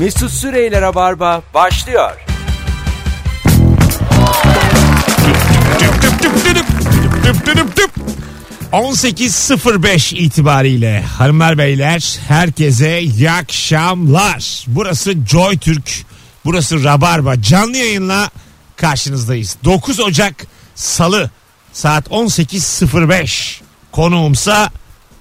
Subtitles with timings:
[0.00, 2.10] Mesut Süreyler'e barba başlıyor.
[5.78, 6.54] Tüp tüp tüp tüp
[7.24, 7.90] tüp tüp tüp tüp.
[8.72, 14.64] 18.05 itibariyle hanımlar beyler herkese iyi akşamlar.
[14.66, 16.04] Burası Joy Türk,
[16.44, 17.42] burası Rabarba.
[17.42, 18.30] Canlı yayınla
[18.76, 19.56] karşınızdayız.
[19.64, 20.34] 9 Ocak
[20.74, 21.30] Salı
[21.72, 23.60] saat 18.05.
[23.92, 24.70] Konuğumsa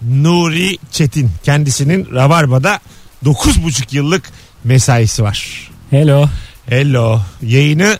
[0.01, 1.31] Nuri Çetin.
[1.43, 2.79] Kendisinin Rabarba'da
[3.25, 4.31] 9,5 yıllık
[4.63, 5.69] mesaisi var.
[5.89, 6.27] Hello.
[6.69, 7.21] Hello.
[7.41, 7.99] Yayını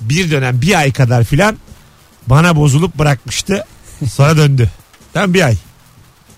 [0.00, 1.56] bir dönem bir ay kadar filan
[2.26, 3.64] bana bozulup bırakmıştı.
[4.12, 4.70] Sonra döndü.
[5.12, 5.56] Tam bir ay.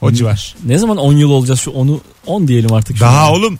[0.00, 0.54] O civar.
[0.64, 2.96] Ne zaman 10 yıl olacağız şu onu 10 diyelim artık.
[2.96, 3.32] şu Daha an.
[3.32, 3.58] oğlum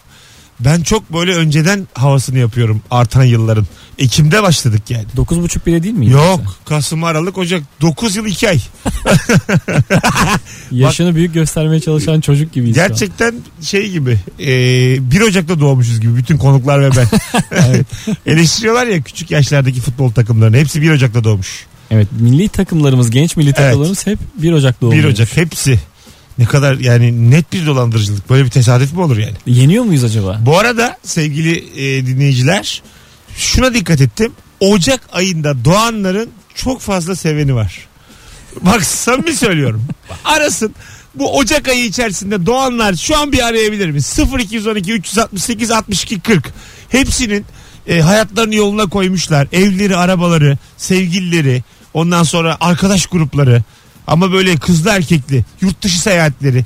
[0.65, 3.67] ben çok böyle önceden havasını yapıyorum artan yılların.
[3.99, 5.07] Ekim'de başladık yani.
[5.17, 6.11] 9,5 bile değil mi?
[6.11, 8.61] Yok Kasım Aralık Ocak 9 yıl 2 ay.
[10.71, 12.75] Yaşını büyük göstermeye çalışan çocuk gibiyiz.
[12.75, 14.47] Gerçekten şey gibi e,
[15.11, 17.07] 1 Ocak'ta doğmuşuz gibi bütün konuklar ve ben.
[18.27, 21.67] Eleştiriyorlar ya küçük yaşlardaki futbol takımlarını hepsi 1 Ocak'ta doğmuş.
[21.91, 24.97] Evet milli takımlarımız genç milli takımlarımız hep 1 Ocak doğumlu.
[24.97, 25.79] 1 Ocak hepsi.
[26.41, 28.31] Ne kadar yani net bir dolandırıcılık.
[28.31, 29.35] Böyle bir tesadüf mü olur yani?
[29.47, 30.39] Yeniyor muyuz acaba?
[30.41, 32.83] Bu arada sevgili e, dinleyiciler
[33.37, 34.33] şuna dikkat ettim.
[34.61, 37.89] Ocak ayında doğanların çok fazla seveni var.
[38.61, 39.85] Bak samimi söylüyorum.
[40.25, 40.75] Arasın.
[41.15, 44.01] Bu Ocak ayı içerisinde doğanlar şu an bir arayabilir mi?
[44.41, 46.53] 0212 368 62 40.
[46.89, 47.45] Hepsinin
[47.87, 49.49] e, hayatlarını yoluna koymuşlar.
[49.53, 51.63] Evleri, arabaları, sevgilileri,
[51.95, 53.63] ondan sonra arkadaş grupları.
[54.07, 56.65] Ama böyle kızlı erkekli, yurt dışı seyahatleri.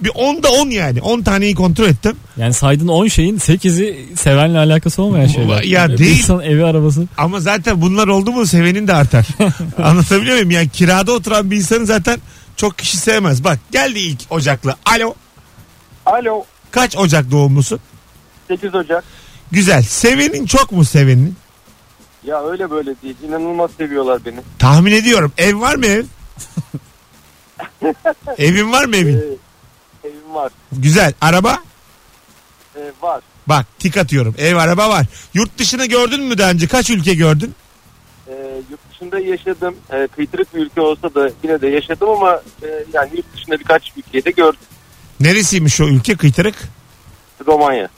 [0.00, 1.00] Bir 10'da 10 yani.
[1.02, 2.16] 10 taneyi kontrol ettim.
[2.36, 5.62] Yani saydığın 10 şeyin 8'i sevenle alakası olmayan şeyler.
[5.62, 6.18] Ya Bir değil.
[6.18, 7.06] İnsanın evi arabası.
[7.18, 9.26] Ama zaten bunlar oldu mu sevenin de artar.
[9.82, 10.50] Anlatabiliyor muyum?
[10.50, 12.18] Yani kirada oturan bir insanı zaten
[12.56, 13.44] çok kişi sevmez.
[13.44, 14.74] Bak geldi ilk Ocaklı.
[14.84, 15.14] Alo.
[16.06, 16.44] Alo.
[16.70, 17.80] Kaç Ocak doğumlusun?
[18.48, 19.04] 8 Ocak.
[19.50, 19.82] Güzel.
[19.82, 21.36] Sevenin çok mu sevenin?
[22.24, 23.16] Ya öyle böyle değil.
[23.28, 24.36] İnanılmaz seviyorlar beni.
[24.58, 25.32] Tahmin ediyorum.
[25.38, 26.04] Ev var mı ev?
[28.38, 29.16] Evin var mı evin?
[29.16, 30.52] Ee, evim var.
[30.72, 31.12] Güzel.
[31.20, 31.58] Araba?
[32.76, 33.22] Ee, var.
[33.46, 34.34] Bak tik atıyorum.
[34.38, 35.06] Ev araba var.
[35.34, 36.66] Yurt dışını gördün mü daha önce?
[36.66, 37.54] Kaç ülke gördün?
[38.28, 38.32] Ee,
[38.70, 39.76] yurt dışında yaşadım.
[39.92, 43.92] Ee, kıytırık bir ülke olsa da yine de yaşadım ama e, yani yurt dışında birkaç
[43.96, 44.60] ülkeyi de gördüm.
[45.20, 46.54] Neresiymiş o ülke kıytırık?
[47.46, 47.88] Romanya.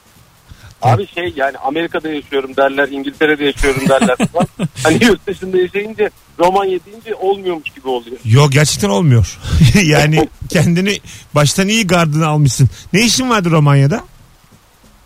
[0.83, 4.47] Abi şey yani Amerika'da yaşıyorum derler, İngiltere'de yaşıyorum derler falan.
[4.83, 8.17] hani yurt dışında yaşayınca Romanya deyince olmuyormuş gibi oluyor.
[8.25, 9.39] Yok gerçekten olmuyor.
[9.85, 10.99] yani kendini
[11.35, 12.69] baştan iyi gardını almışsın.
[12.93, 14.05] Ne işin vardı Romanya'da?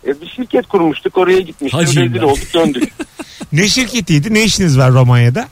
[0.07, 1.79] Ee, bir şirket kurmuştuk oraya gitmiştim.
[1.79, 2.93] Hacıyım Rezil olduk döndük.
[3.53, 4.33] Ne şirketiydi?
[4.33, 5.47] Ne işiniz var Romanya'da?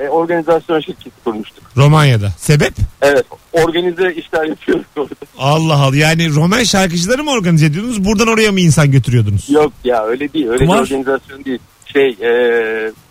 [0.00, 1.64] Ee, organizasyon şirketi kurmuştuk.
[1.76, 2.30] Romanya'da.
[2.38, 2.72] Sebep?
[3.02, 5.14] Evet organize işler yapıyoruz orada.
[5.38, 5.96] Allah Allah.
[5.96, 8.04] Yani Roman şarkıcıları mı organize ediyordunuz?
[8.04, 9.50] Buradan oraya mı insan götürüyordunuz?
[9.50, 10.48] Yok ya öyle değil.
[10.48, 10.76] Öyle Kumar?
[10.78, 11.58] bir organizasyon değil.
[11.92, 12.32] Şey e,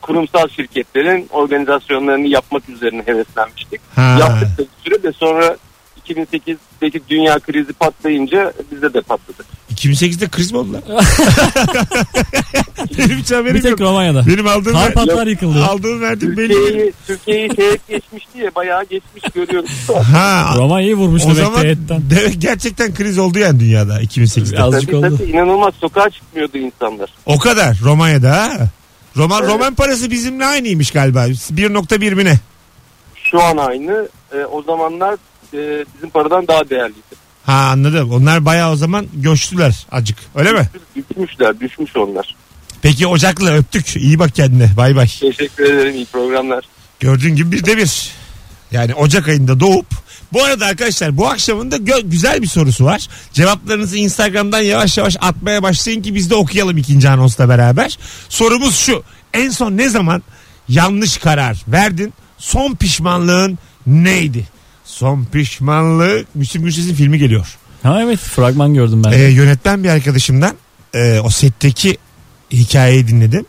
[0.01, 3.81] kurumsal şirketlerin organizasyonlarını yapmak üzerine heveslenmiştik.
[3.95, 4.17] Ha.
[4.19, 5.57] Yaptık da bir süre de sonra
[6.09, 9.43] 2008'deki dünya krizi patlayınca bizde de patladı.
[9.75, 10.81] 2008'de kriz mi oldu lan?
[12.97, 13.81] Benim hiç haberim Bir tek yok.
[13.81, 14.25] Romanya'da.
[14.27, 15.65] Benim aldığım, Kar ver, patlar yıkıldı.
[15.65, 16.47] aldığım verdiğim belli.
[16.53, 19.69] Türkiye'yi Türkiye'yi teğet geçmişti ya bayağı geçmiş görüyoruz.
[20.13, 20.53] Ha.
[20.57, 22.01] Romanya'yı vurmuş O demek zaman teğetten.
[22.09, 24.61] demek gerçekten kriz oldu yani dünyada 2008'de.
[24.63, 25.17] Azıcık tabii, oldu.
[25.17, 27.09] tabii inanılmaz sokağa çıkmıyordu insanlar.
[27.25, 28.49] O kadar Romanya'da ha.
[29.17, 29.51] Roman Evet.
[29.53, 31.27] Roman parası bizimle aynıymış galiba.
[31.27, 32.33] 1.1 mi ne?
[33.31, 34.07] Şu an aynı.
[34.33, 35.15] E, o zamanlar
[35.53, 37.19] e, bizim paradan daha değerliydi.
[37.45, 38.11] Ha anladım.
[38.11, 40.17] Onlar bayağı o zaman göçtüler acık.
[40.35, 40.69] Öyle mi?
[40.95, 42.35] Düşmüşler düşmüş onlar.
[42.81, 43.95] Peki Ocak'la öptük.
[43.95, 44.69] İyi bak kendine.
[44.77, 45.07] Bay bay.
[45.19, 46.63] Teşekkür ederim iyi programlar.
[46.99, 48.11] Gördüğün gibi bir de bir.
[48.71, 49.85] Yani Ocak ayında doğup
[50.33, 53.07] bu arada arkadaşlar bu akşamın da gö- güzel bir sorusu var.
[53.33, 57.97] Cevaplarınızı Instagram'dan yavaş yavaş atmaya başlayın ki biz de okuyalım ikinci anonsla beraber.
[58.29, 59.03] Sorumuz şu.
[59.33, 60.23] En son ne zaman
[60.69, 62.13] yanlış karar verdin?
[62.37, 63.57] Son pişmanlığın
[63.87, 64.47] neydi?
[64.99, 66.35] Son pişmanlık.
[66.35, 67.57] Müslüm Gürses'in filmi geliyor.
[67.83, 69.11] Ha evet fragman gördüm ben.
[69.11, 70.55] Ee, yönetmen bir arkadaşımdan
[70.93, 71.97] e, o setteki
[72.51, 73.45] hikayeyi dinledim.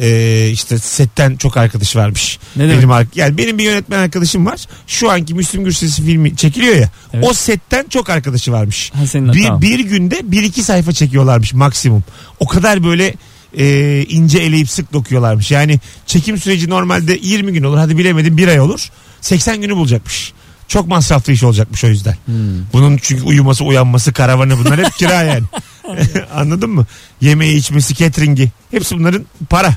[0.00, 2.38] Ee, işte setten çok arkadaş varmış.
[2.56, 2.76] Ne demek?
[2.78, 4.60] benim ar- yani benim bir yönetmen arkadaşım var.
[4.86, 6.90] Şu anki Müslüm Gürses'in filmi çekiliyor ya.
[7.14, 7.26] Evet.
[7.28, 8.92] O setten çok arkadaşı varmış.
[8.94, 9.62] Ha, senin bir, tamam.
[9.62, 12.04] bir günde bir iki sayfa çekiyorlarmış maksimum.
[12.40, 13.14] O kadar böyle
[13.58, 15.50] e, ince eleyip sık dokuyorlarmış.
[15.50, 17.78] Yani çekim süreci normalde 20 gün olur.
[17.78, 18.88] Hadi bilemedim bir ay olur.
[19.20, 20.32] 80 günü bulacakmış.
[20.68, 22.16] Çok masraflı iş olacakmış o yüzden.
[22.26, 22.34] Hmm.
[22.72, 25.44] Bunun çünkü uyuması, uyanması, karavanı bunlar hep kira yani.
[26.34, 26.86] Anladın mı?
[27.20, 28.48] Yemeği, içmesi, catering'i.
[28.70, 29.68] Hepsi bunların para.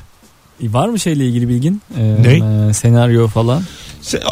[0.62, 1.82] E, Var mı şeyle ilgili bilgin?
[1.98, 2.68] Ee, Ne?
[2.68, 3.62] e, senaryo falan.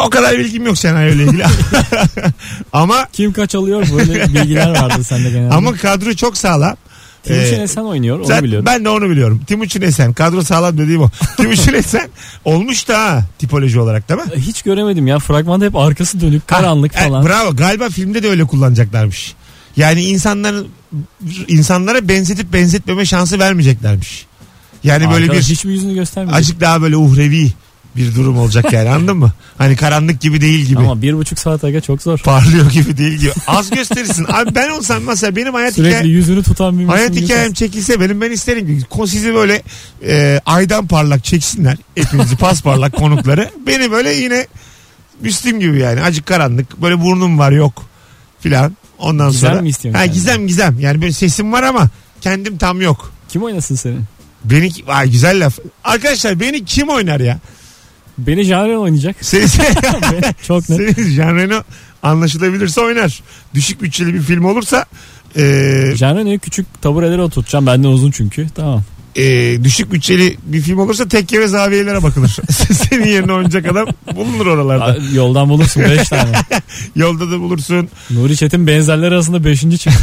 [0.07, 1.45] O kadar bilgim yok senaryoyla ilgili.
[2.73, 5.55] ama Kim kaç alıyor böyle bilgiler vardı sende genelde.
[5.55, 6.77] ama kadro çok sağlam.
[7.23, 8.67] Timuçin Ee, Esen oynuyor onu Zaten biliyorum.
[8.67, 9.41] ben de onu biliyorum.
[9.47, 10.13] Timuçin Esen.
[10.13, 11.11] Kadro sağlam dediğim o.
[11.37, 12.09] Timuçin Esen
[12.45, 14.27] olmuş da ha tipoloji olarak değil mi?
[14.37, 17.27] Hiç göremedim ya fragmanda hep arkası dönük karanlık Ha, e, falan.
[17.27, 17.57] bravo.
[17.57, 19.35] Galiba filmde de öyle kullanacaklarmış.
[19.77, 20.69] Yani insanların
[21.49, 24.27] insanlara benzetip benzetmeme şansı vermeyeceklermiş.
[24.85, 26.37] Yani böyle Arkadaş bir hiç mi yüzünü göstermedi?
[26.37, 27.53] azıcık daha böyle uhrevi
[27.97, 29.33] bir durum olacak yani anladın mı?
[29.59, 30.79] Hani karanlık gibi değil gibi.
[30.79, 32.19] Ama bir buçuk saat aga çok zor.
[32.19, 33.31] Parlıyor gibi değil gibi.
[33.47, 34.27] Az gösterirsin.
[34.29, 37.59] Abi ben olsam mesela benim hayat Sürekli hikayem, yüzünü tutan bir hayat hikayem Gürses.
[37.59, 39.63] çekilse benim ben isterim ki sizi böyle
[40.07, 41.77] e, aydan parlak çeksinler.
[41.95, 43.51] Hepinizi pas parlak konukları.
[43.67, 44.47] Beni böyle yine
[45.21, 46.01] Müslüm gibi yani.
[46.03, 46.83] Acık karanlık.
[46.83, 47.83] Böyle burnum var yok
[48.41, 48.77] filan.
[48.99, 49.63] Ondan Gizem sonra.
[49.63, 50.15] mi istiyorsun Ha, kendine?
[50.21, 50.81] gizem gizem.
[50.81, 51.89] Yani böyle sesim var ama
[52.21, 53.13] kendim tam yok.
[53.29, 53.97] Kim oynasın seni?
[54.45, 55.59] Beni ay güzel laf.
[55.85, 57.39] Arkadaşlar beni kim oynar ya?
[58.27, 59.17] Beni Jean Reno oynayacak.
[59.25, 59.47] Seni,
[60.47, 60.97] çok net.
[60.97, 61.63] Senin Jean Reno
[62.03, 63.23] anlaşılabilirse oynar.
[63.55, 64.85] Düşük bütçeli bir film olursa
[65.37, 65.43] e,
[65.97, 67.67] Jean Reno'yu küçük taburelere oturtacağım.
[67.67, 68.47] Benden uzun çünkü.
[68.55, 68.83] Tamam.
[69.21, 72.37] E, düşük bütçeli bir film olursa tekke ve zaviyelere bakılır.
[72.73, 73.87] Senin yerine oynayacak adam
[74.17, 74.85] bulunur oralarda.
[74.85, 76.33] Aa, Yoldan bulursun 5 tane.
[76.97, 77.89] Yolda da bulursun.
[78.11, 79.61] Nuri Çetin benzerleri arasında 5.
[79.61, 79.91] çıktı.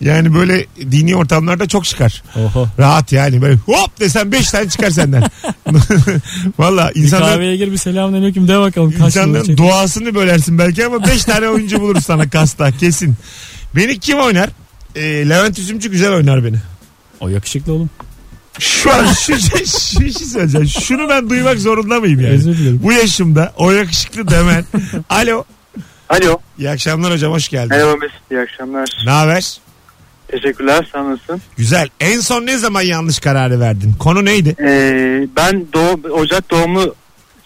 [0.00, 2.22] Yani böyle dini ortamlarda çok çıkar.
[2.36, 2.68] Oho.
[2.78, 5.22] Rahat yani böyle hop desen 5 tane çıkar senden.
[6.58, 11.24] Valla Bir insanlar, kahveye gir bir selamünaleyküm de bakalım insanların duasını bölersin belki ama 5
[11.24, 13.14] tane oyuncu buluruz sana kasta kesin.
[13.76, 14.50] Beni kim oynar?
[14.96, 16.56] E, Levent Üzümcü güzel oynar beni.
[17.20, 17.90] O yakışıklı oğlum.
[18.58, 20.66] Şu an şu, şu, şu işi söyleyeceğim.
[20.68, 22.34] Şunu ben duymak zorunda mıyım yani?
[22.34, 22.80] Özür dilerim.
[22.82, 24.64] Bu yaşımda o yakışıklı demen.
[25.10, 25.44] Alo.
[26.08, 26.38] Alo.
[26.58, 27.68] İyi akşamlar hocam hoş geldin.
[27.70, 28.20] Merhaba Mesut.
[28.30, 28.88] İyi akşamlar.
[29.04, 29.58] Ne haber?
[30.28, 30.88] Teşekkürler.
[30.92, 31.42] Sen nasılsın?
[31.56, 31.88] Güzel.
[32.00, 33.92] En son ne zaman yanlış kararı verdin?
[33.98, 34.56] Konu neydi?
[34.60, 36.94] Ee, ben doğum, Ocak doğumlu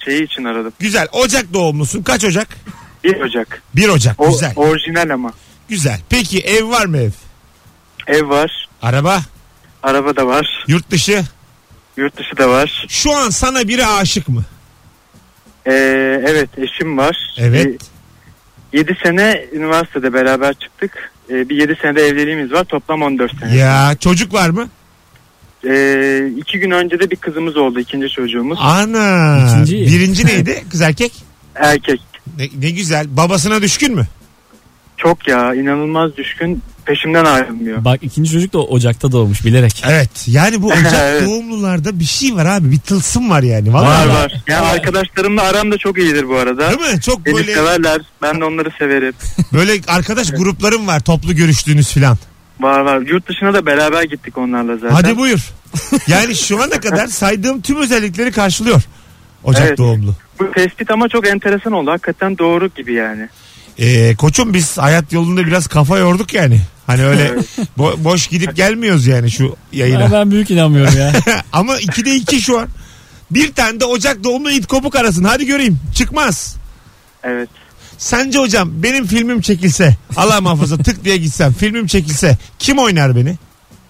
[0.05, 0.73] şeyi için aradım.
[0.79, 1.09] Güzel.
[1.13, 2.03] Ocak doğumlusun.
[2.03, 2.49] Kaç Ocak?
[3.05, 3.63] 1 Ocak.
[3.77, 4.21] 1 Ocak.
[4.21, 4.53] O, Güzel.
[4.57, 5.33] Orijinal ama.
[5.69, 6.01] Güzel.
[6.09, 7.11] Peki ev var mı ev?
[8.07, 8.69] Ev var.
[8.83, 9.23] Araba?
[9.83, 10.65] Araba da var.
[10.69, 11.23] Yurt dışı?
[11.97, 12.87] Yurt dışı da var.
[12.89, 14.45] Şu an sana biri aşık mı?
[15.67, 15.73] Ee,
[16.27, 17.35] evet eşim var.
[17.39, 17.81] Evet.
[18.73, 21.13] 7 sene üniversitede beraber çıktık.
[21.31, 22.65] Ee, bir 7 senede evliliğimiz var.
[22.65, 23.57] Toplam 14 sene.
[23.57, 24.69] Ya çocuk var mı?
[25.67, 27.81] Ee, iki gün önce de bir kızımız oldu.
[27.81, 28.59] ikinci çocuğumuz.
[28.61, 29.39] Ana.
[29.47, 29.77] İkinci.
[29.77, 30.65] Birinci neydi?
[30.71, 31.13] Kız erkek?
[31.55, 32.01] Erkek.
[32.39, 33.07] Ne, ne güzel.
[33.17, 34.07] Babasına düşkün mü?
[34.97, 36.63] Çok ya inanılmaz düşkün.
[36.87, 37.85] Peşimden ayrılmıyor.
[37.85, 39.83] Bak ikinci çocuk da Ocak'ta doğmuş bilerek.
[39.89, 40.11] Evet.
[40.27, 41.27] Yani bu Ocak Evet.
[41.27, 42.71] doğumlularda bir şey var abi.
[42.71, 43.73] Bir tılsım var yani.
[43.73, 44.33] Vallahi Var var.
[44.47, 46.69] Yani arkadaşlarımla aram da çok iyidir bu arada.
[46.69, 47.01] Değil mi?
[47.01, 48.01] Çok Beni böyle severler.
[48.23, 49.13] Ben de onları severim.
[49.53, 51.01] böyle arkadaş gruplarım var.
[51.01, 52.19] Toplu görüştüğünüz filan.
[52.61, 53.01] Var var.
[53.01, 54.95] Yurt dışına da beraber gittik onlarla zaten.
[54.95, 55.51] Hadi buyur.
[56.07, 58.83] Yani şu ana kadar saydığım tüm özellikleri karşılıyor.
[59.45, 59.79] Ocak Evet.
[59.79, 60.15] doğumlu.
[60.41, 61.91] Bu tespit ama çok enteresan oldu.
[61.91, 63.29] Hakikaten doğru gibi yani.
[63.79, 66.61] Ee, koçum biz hayat yolunda biraz kafa yorduk yani.
[66.87, 67.31] Hani öyle
[67.79, 70.05] bo- boş gidip gelmiyoruz yani şu yayına.
[70.05, 71.13] Ama ben büyük inanmıyorum ya.
[71.53, 72.69] Ama 2'de 2 şu an.
[73.31, 75.25] Bir tane de Ocak doğumlu it kopuk arasın.
[75.25, 75.79] Hadi göreyim.
[75.95, 76.57] Çıkmaz.
[77.25, 77.49] Evet.
[77.99, 83.37] Sence hocam benim filmim çekilse Allah muhafaza tık diye gitsem filmim çekilse kim oynar beni?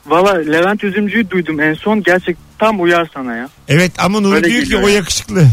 [0.06, 2.02] Valla Levent Üzümcü'yü duydum en son.
[2.02, 3.48] Gerçek tam uyar sana ya.
[3.68, 4.94] Evet ama Nuri Öyle diyor ki o ya.
[4.94, 5.40] yakışıklı.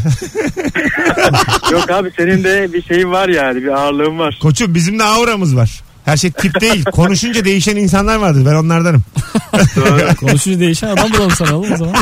[1.71, 3.63] Yok abi senin de bir şeyin var yani.
[3.63, 4.37] Bir ağırlığın var.
[4.41, 5.81] Koçum bizim de auramız var.
[6.09, 6.83] Her şey tip değil.
[6.83, 8.45] Konuşunca değişen insanlar vardır.
[8.45, 9.03] Ben onlardanım.
[10.19, 11.95] Konuşunca değişen adam bulalım sana oğlum o zaman.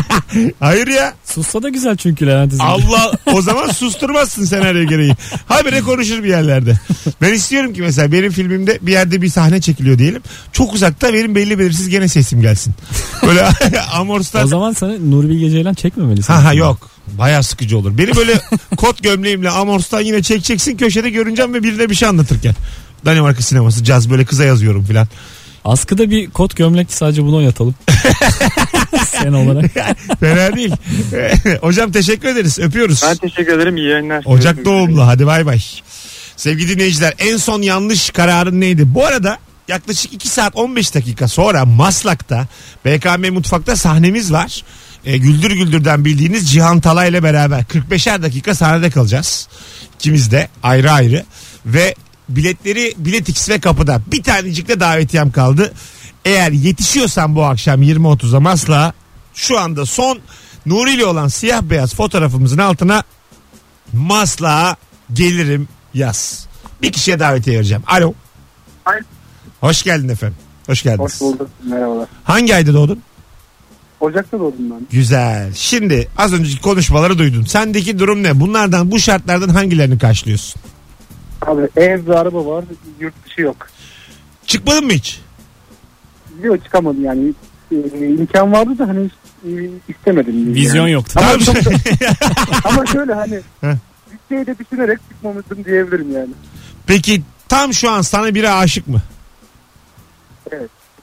[0.60, 1.14] Hayır ya.
[1.26, 2.66] Sussa da güzel çünkü Levent İzmir.
[2.66, 5.14] Allah o zaman susturmazsın senaryo gereği.
[5.46, 6.80] Habire konuşur bir yerlerde.
[7.22, 10.22] Ben istiyorum ki mesela benim filmimde bir yerde bir sahne çekiliyor diyelim.
[10.52, 12.74] Çok uzakta benim belli belirsiz gene sesim gelsin.
[13.28, 13.48] Böyle
[13.94, 14.44] amorslar.
[14.44, 16.34] O zaman sana Nuri Bilge Ceylan çekmemelisin.
[16.34, 16.90] Ha ha yok.
[17.08, 17.98] Baya sıkıcı olur.
[17.98, 18.42] Beni böyle
[18.78, 22.56] kot gömleğimle Amors'tan yine çekeceksin köşede görüneceğim ve birine bir şey anlatırken.
[23.08, 25.08] Danimarka sineması caz böyle kıza yazıyorum filan.
[25.66, 27.76] Askıda bir kot gömlek sadece bunu oynatalım.
[29.06, 29.72] Sen olarak.
[30.20, 30.72] Fena değil.
[31.62, 32.60] Hocam teşekkür ederiz.
[32.60, 33.04] Öpüyoruz.
[33.04, 33.78] Ben teşekkür ederim.
[33.78, 34.24] İyi yayınlar.
[34.26, 35.08] Ocak doğumlu.
[35.08, 35.60] Hadi bay bay.
[36.36, 38.94] Sevgili dinleyiciler en son yanlış kararın neydi?
[38.96, 39.38] Bu arada
[39.68, 42.48] yaklaşık 2 saat 15 dakika sonra Maslak'ta
[42.86, 44.64] BKM Mutfak'ta sahnemiz var.
[45.06, 49.48] E, güldür Güldür'den bildiğiniz Cihan Talay ile beraber 45'er dakika sahnede kalacağız.
[49.96, 51.26] İkimiz de ayrı ayrı
[51.66, 51.96] ve
[52.30, 54.02] biletleri Biletix ve kapıda.
[54.12, 55.74] Bir tanecik de davetiyem kaldı.
[56.26, 58.94] Eğer yetişiyorsan bu akşam 20.30'a Maslak'a
[59.34, 60.20] şu anda son
[60.66, 63.04] Nuri ile olan siyah beyaz fotoğrafımızın altına
[63.94, 64.76] Maslak'a
[65.14, 66.48] gelirim yaz.
[66.82, 67.84] Bir kişiye davetiye vereceğim.
[67.88, 68.14] Alo.
[68.86, 68.98] Alo.
[69.60, 70.38] Hoş geldin efendim.
[70.66, 71.14] Hoş geldiniz.
[71.14, 71.50] Hoş bulduk.
[71.64, 72.08] Merhabalar.
[72.24, 73.02] Hangi ayda doğdun?
[74.00, 74.88] Ocak'ta doğdum ben.
[74.92, 75.54] Güzel.
[75.54, 77.44] Şimdi az önceki konuşmaları duydun.
[77.44, 78.40] Sendeki durum ne?
[78.40, 80.62] Bunlardan bu şartlardan hangilerini karşılıyorsun?
[81.42, 82.66] Abi ev ve araba var.
[83.00, 83.68] Yurt dışı yok.
[84.46, 85.22] Çıkmadın mı hiç?
[86.44, 87.34] Yok çıkamadım yani.
[87.72, 89.10] E, imkan vardı da hani
[89.46, 89.50] e,
[89.88, 90.54] istemedim.
[90.54, 90.92] Vizyon yani.
[90.92, 91.20] yoktu.
[91.24, 91.56] Ama, çok,
[92.64, 93.42] ama şöyle hani
[94.12, 96.30] bütçeyi de düşünerek çıkmamıştım diyebilirim yani.
[96.88, 99.02] Peki tam şu an sana biri aşık mı?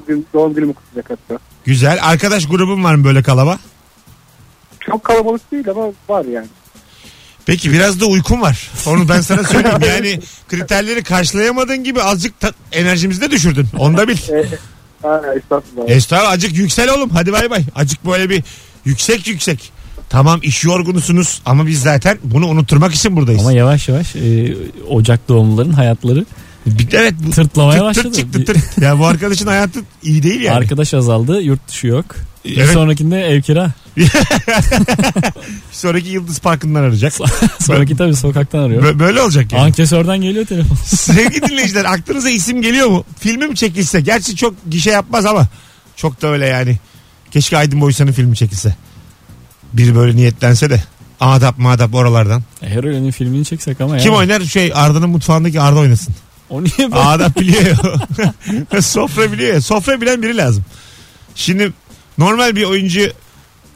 [0.00, 1.42] Bugün doğum günümü kutlayacak hatta.
[1.64, 1.98] Güzel.
[2.02, 3.58] Arkadaş grubun var mı böyle kalaba?
[4.80, 6.46] Çok kalabalık değil ama var yani.
[7.46, 8.70] Peki biraz da uykun var.
[8.86, 9.78] Onu ben sana söyleyeyim.
[9.88, 13.66] Yani kriterleri karşılayamadığın gibi azıcık ta- enerjimizi de düşürdün.
[13.78, 14.16] Onu da bil.
[15.02, 15.88] Ha, estağfurullah.
[15.90, 17.10] Estağfurullah azıcık yüksel oğlum.
[17.10, 17.64] Hadi bay bay.
[17.76, 18.42] Azıcık böyle bir
[18.84, 19.72] yüksek yüksek.
[20.08, 23.40] Tamam iş yorgunusunuz ama biz zaten bunu unutturmak için buradayız.
[23.40, 24.56] Ama yavaş yavaş e,
[24.88, 26.24] Ocak doğumluların hayatları
[26.66, 28.04] Bir- evet bu tırtlamaya tırt başladı.
[28.12, 28.78] tırt çıktı tırt.
[28.82, 30.56] Ya bu arkadaşın hayatı iyi değil yani.
[30.56, 32.04] Arkadaş azaldı, yurt dışı yok.
[32.44, 32.70] Bir Evet.
[32.72, 33.70] sonrakinde ev kira.
[35.72, 37.12] Sonraki Yıldız Parkı'ndan arayacak.
[37.60, 38.82] Sonraki tabii sokaktan arıyor.
[38.84, 39.62] Bö- böyle olacak yani.
[39.62, 40.76] Ankesörden geliyor telefon.
[40.84, 43.04] Sevgili dinleyiciler aklınıza isim geliyor mu?
[43.18, 44.00] Filmi mi çekilse?
[44.00, 45.46] Gerçi çok gişe yapmaz ama
[45.96, 46.78] çok da öyle yani.
[47.30, 48.74] Keşke Aydın Boysan'ın filmi çekilse.
[49.72, 50.82] Bir böyle niyetlense de.
[51.20, 52.42] Adap madap oralardan.
[52.60, 54.18] Her öğlenin filmini çeksek ama Kim ya.
[54.18, 54.40] oynar?
[54.40, 56.14] Şey Arda'nın mutfağındaki Arda oynasın.
[56.50, 56.94] O niye böyle?
[56.96, 57.62] Adap biliyor
[58.72, 58.82] ya.
[58.82, 59.60] Sofra biliyor ya.
[59.60, 60.64] Sofra bilen biri lazım.
[61.34, 61.72] Şimdi
[62.18, 63.12] normal bir oyuncu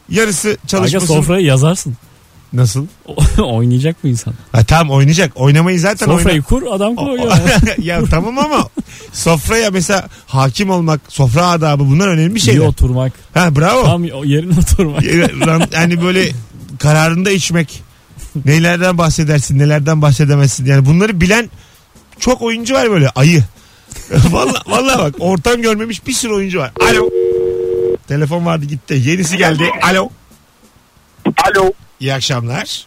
[0.08, 1.06] yarısı Aga çalışması.
[1.06, 1.96] sofrayı yazarsın.
[2.52, 2.86] Nasıl?
[3.42, 4.34] Oynayacak mı insan?
[4.52, 5.32] Ha, tamam oynayacak.
[5.34, 7.32] Oynamayı zaten Sofrayı kur adam koyuyor.
[7.82, 8.68] ya tamam ama
[9.12, 12.66] sofraya mesela hakim olmak, sofra adabı bunlar önemli İyi şeyler.
[12.66, 13.12] oturmak.
[13.34, 13.84] Ha bravo.
[13.84, 15.02] Tam o yerine oturmak.
[15.72, 16.28] yani böyle
[16.78, 17.82] kararında içmek.
[18.44, 20.66] Nelerden bahsedersin, nelerden bahsedemezsin.
[20.66, 21.50] Yani bunları bilen
[22.18, 23.44] çok oyuncu var böyle ayı.
[24.30, 26.72] vallahi, vallahi bak ortam görmemiş bir sürü oyuncu var.
[26.90, 27.10] Alo.
[28.08, 29.02] Telefon vardı gitti.
[29.04, 29.64] Yenisi geldi.
[29.82, 30.08] Alo.
[31.26, 31.72] Alo.
[32.00, 32.86] İyi akşamlar.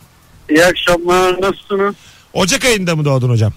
[0.50, 1.42] İyi akşamlar.
[1.42, 1.96] Nasılsınız?
[2.34, 3.54] Ocak ayında mı doğdun hocam?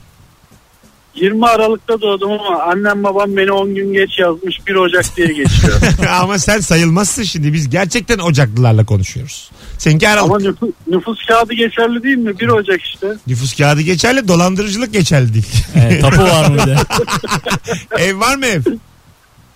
[1.15, 5.81] 20 Aralık'ta doğdum ama annem babam beni 10 gün geç yazmış 1 Ocak diye geçiyor.
[6.21, 7.53] Ama sen sayılmazsın şimdi.
[7.53, 9.51] Biz gerçekten Ocaklılarla konuşuyoruz.
[9.79, 10.31] Seninki Aralık.
[10.31, 12.41] ama nüfus, nüfus kağıdı geçerli değil mi?
[12.41, 13.07] 1 Ocak işte.
[13.27, 15.47] Nüfus kağıdı geçerli, dolandırıcılık geçerli değil.
[15.75, 16.77] Evet, tapu var mı bir de?
[18.05, 18.63] ev var mı ev?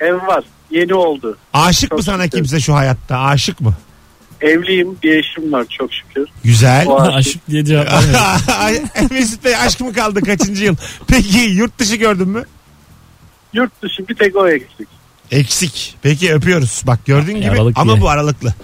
[0.01, 0.45] Ev var.
[0.71, 1.37] Yeni oldu.
[1.53, 2.39] Aşık mı Çok sana şükür.
[2.39, 3.19] kimse şu hayatta?
[3.19, 3.75] Aşık mı?
[4.41, 4.97] Evliyim.
[5.03, 6.27] Bir eşim var çok şükür.
[6.45, 6.87] Güzel.
[6.87, 7.15] O aşık.
[7.17, 7.89] Aşık diye cevap
[9.11, 10.77] Mesut Bey aşk mı kaldı kaçıncı yıl?
[11.07, 12.45] Peki yurt dışı gördün mü?
[13.53, 14.89] Yurt dışı bir tek o eksik.
[15.31, 15.97] Eksik.
[16.03, 16.83] Peki öpüyoruz.
[16.87, 18.03] Bak gördüğün gibi Aralık ama diye.
[18.03, 18.55] bu aralıklı.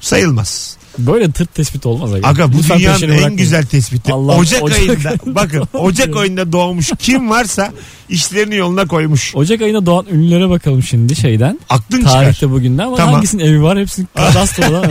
[0.00, 0.76] Sayılmaz.
[0.98, 2.14] Böyle tırt tespit olmaz.
[2.14, 3.36] Aga, Aga bu Lütfen dünyanın en bırakmayın.
[3.36, 4.12] güzel tespiti.
[4.12, 7.72] Allah- Ocak, Ocak- ayında bakın Ocak ayında doğmuş kim varsa
[8.08, 9.32] işlerini yoluna koymuş.
[9.36, 11.60] Ocak ayında doğan ünlülere bakalım şimdi şeyden.
[11.68, 12.12] Aklın çıkar.
[12.12, 13.14] Tarihte bugünden ama Tamam.
[13.14, 14.84] hangisinin evi var hepsinin kadastrodan.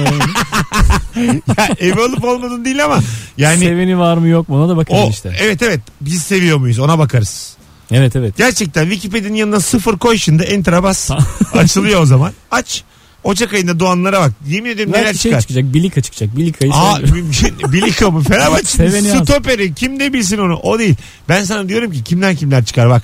[1.58, 3.00] Ya, ev olup olmadığın değil ama
[3.38, 5.36] yani Seveni var mı yok mu ona da bakalım o işte.
[5.42, 7.54] evet evet biz seviyor muyuz ona bakarız.
[7.92, 8.38] Evet evet.
[8.38, 11.10] Gerçekten Wikipedia'nın yanına sıfır koy şimdi enter'a bas.
[11.54, 12.32] Açılıyor o zaman.
[12.52, 12.84] Aç.
[13.24, 14.32] Ocak ayında doğanlara bak.
[14.48, 15.42] Yemin ederim neler şey çıkar.
[15.42, 16.38] çıkacak Bilika çıkacak.
[16.38, 17.72] Bilika'yı Aa, mümkün.
[17.74, 18.24] Biliko mu?
[18.24, 19.74] Fenerbahçe'nin Seveni stoperi.
[19.74, 20.56] Kim de bilsin onu?
[20.56, 20.96] O değil.
[21.30, 23.04] Ben sana diyorum ki kimden kimler çıkar bak.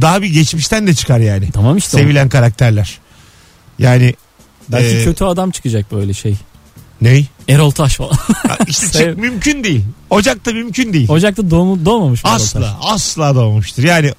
[0.00, 1.50] Daha bir geçmişten de çıkar yani.
[1.52, 1.96] Tamam işte.
[1.96, 2.00] o.
[2.00, 2.98] Sevilen karakterler.
[3.78, 4.14] Yani
[4.68, 6.36] Belki e, kötü adam çıkacak böyle şey.
[7.00, 7.26] ney?
[7.48, 8.16] Erol Taş falan.
[8.66, 9.84] İşte Sev- çık, mümkün değil.
[10.10, 11.08] Ocak'ta mümkün değil.
[11.08, 12.54] Ocak'ta doğmu, doğmamış mı Erol Taş?
[12.54, 13.82] Asla asla doğmamıştır.
[13.82, 14.12] Yani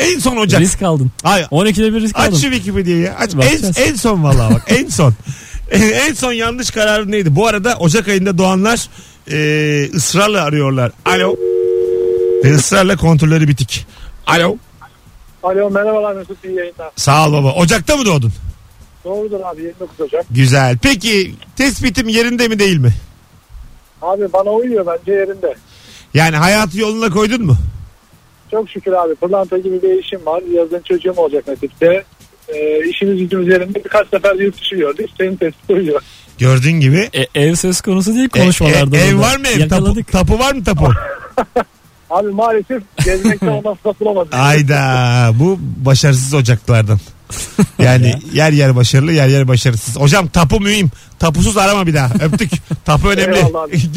[0.00, 0.60] en son Ocak.
[0.60, 1.10] Risk aldın.
[1.22, 1.46] Hayır.
[1.46, 2.36] 12'de bir risk Aç aldın.
[2.36, 3.16] şu Wikipedia'yı ya.
[3.18, 3.32] Aç.
[3.34, 3.78] En, Bakacağız.
[3.78, 4.62] en son vallahi bak.
[4.66, 5.14] En son.
[5.70, 7.36] en, son yanlış kararı neydi?
[7.36, 8.88] Bu arada Ocak ayında doğanlar
[9.30, 10.92] e, ısrarla arıyorlar.
[11.04, 11.36] Alo.
[12.44, 13.86] Ve ısrarla kontrolleri bitik.
[14.26, 14.56] Alo.
[15.42, 16.90] Alo merhabalar Mesut iyi yayınlar.
[16.96, 17.52] Sağ ol baba.
[17.52, 18.32] Ocak'ta mı doğdun?
[19.04, 20.24] Doğrudur abi 29 Ocak.
[20.30, 20.78] Güzel.
[20.82, 22.92] Peki tespitim yerinde mi değil mi?
[24.02, 25.54] Abi bana uyuyor bence yerinde.
[26.14, 27.56] Yani hayatı yoluna koydun mu?
[28.50, 30.42] Çok şükür abi pırlanta gibi bir işim var.
[30.54, 32.04] Yazın çocuğum olacak nasipte.
[32.48, 35.08] Ee, işimiz gücümüz yerinde birkaç sefer yurt dışı gördük.
[35.18, 36.00] Senin tespit uyuyor.
[36.38, 37.08] Gördüğün gibi.
[37.14, 38.96] E, ev söz konusu değil E, konuşmalarda.
[38.96, 39.26] e, ev burada.
[39.26, 39.68] var mı ev?
[39.68, 40.88] Tapu, tapu var mı tapu?
[42.10, 44.28] Abi maalesef gezmekten ondan fırsat bulamadım.
[44.32, 47.00] Ayda bu başarısız ocaklardan.
[47.78, 49.96] Yani yer yer başarılı yer yer başarısız.
[49.96, 50.90] Hocam tapu mühim.
[51.18, 52.14] Tapusuz arama bir daha.
[52.24, 52.50] Öptük.
[52.84, 53.36] Tapu önemli.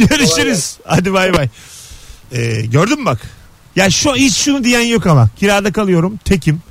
[0.09, 0.77] Görüşürüz.
[0.85, 1.47] Hadi bay bay.
[2.31, 3.19] Ee, gördün mü bak?
[3.75, 5.29] Ya şu hiç şunu diyen yok ama.
[5.39, 6.19] Kirada kalıyorum.
[6.25, 6.61] Tekim.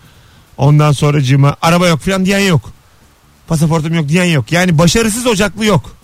[0.56, 2.73] Ondan sonra cima araba yok falan diyen yok.
[3.47, 4.52] Pasaportum yok diyen yok.
[4.52, 5.97] Yani başarısız ocaklı yok.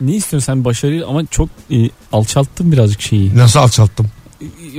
[0.00, 1.76] Ne istiyorsun sen başarıyı ama çok e,
[2.12, 3.36] alçalttın birazcık şeyi.
[3.36, 4.06] Nasıl alçalttım?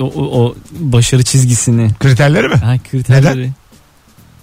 [0.01, 1.93] O, o, o başarı çizgisini.
[1.99, 2.55] Kriterleri mi?
[2.55, 3.51] Ha kriterleri.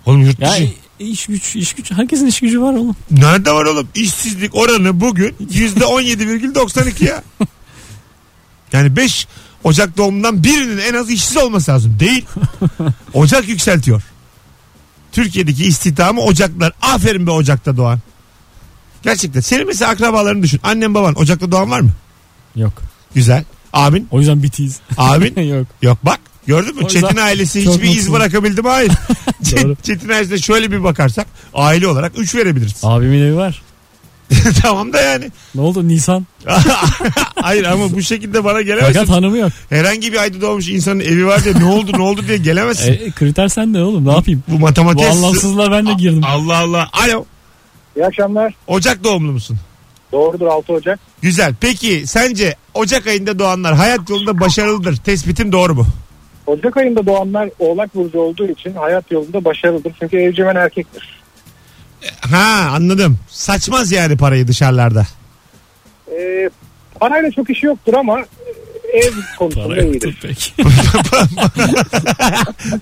[0.07, 0.71] Oğlum yurt Ya dışı.
[0.99, 2.97] iş güç iş güç herkesin iş gücü var oğlum.
[3.11, 3.89] Nerede var oğlum?
[3.95, 7.23] İşsizlik oranı bugün yüzde 17,92 ya.
[8.73, 9.27] Yani 5
[9.65, 11.97] Ocak doğumundan birinin en az işsiz olması lazım.
[12.01, 12.25] Değil.
[13.15, 14.03] Ocak yükseltiyor.
[15.13, 16.73] Türkiye'deki istihdamı ocaklar.
[16.83, 17.99] Aferin be ocakta doğan.
[19.03, 19.41] Gerçekten.
[19.41, 20.61] Senin mesela akrabalarını düşün.
[20.63, 21.91] Annen baban ocakta doğan var mı?
[22.57, 22.73] Yok.
[23.15, 23.45] Güzel.
[23.73, 24.09] Abin?
[24.11, 24.81] O yüzden bitiyiz.
[24.97, 25.41] Abin?
[25.55, 25.67] Yok.
[25.83, 26.21] Yok bak.
[26.47, 26.83] Gördün mü?
[26.85, 28.69] O Çetin ailesi hiçbir iz bırakabildi mi?
[28.69, 28.93] Hayır.
[29.83, 32.77] Çetin ailesine şöyle bir bakarsak aile olarak 3 verebiliriz.
[32.83, 33.63] Abimin evi var.
[34.63, 35.31] tamam da yani.
[35.55, 36.27] Ne oldu Nisan?
[37.43, 38.93] Hayır ama bu şekilde bana gelemezsin.
[38.93, 39.53] Fakat hanımı yok.
[39.71, 42.93] Herhangi bir ayda doğmuş insanın evi var diye ne oldu ne oldu diye gelemezsin.
[42.93, 44.43] E, kriter sen de oğlum ne yapayım?
[44.49, 44.99] bu matematik.
[45.05, 46.23] Bu anlamsızlığa ben de girdim.
[46.27, 46.89] Allah Allah.
[46.93, 47.25] Alo.
[47.97, 48.55] İyi akşamlar.
[48.67, 49.59] Ocak doğumlu musun?
[50.13, 51.01] Doğrudur 6 Ocak.
[51.23, 51.55] Güzel.
[51.61, 54.97] Peki sence Ocak ayında doğanlar hayat yolunda başarılıdır.
[54.97, 55.87] Tespitim doğru mu?
[56.47, 59.93] Ocak ayında doğanlar Oğlak Burcu olduğu için hayat yolunda başarılıdır.
[60.01, 61.22] Çünkü evcimen erkektir.
[62.31, 63.19] Ha anladım.
[63.31, 65.07] Saçmaz yani parayı dışarılarda.
[66.19, 66.51] Ee,
[67.01, 68.21] parayla çok işi yoktur ama
[68.95, 70.19] e, ev konusunda Para yoktur iyidir.
[70.23, 70.55] pek.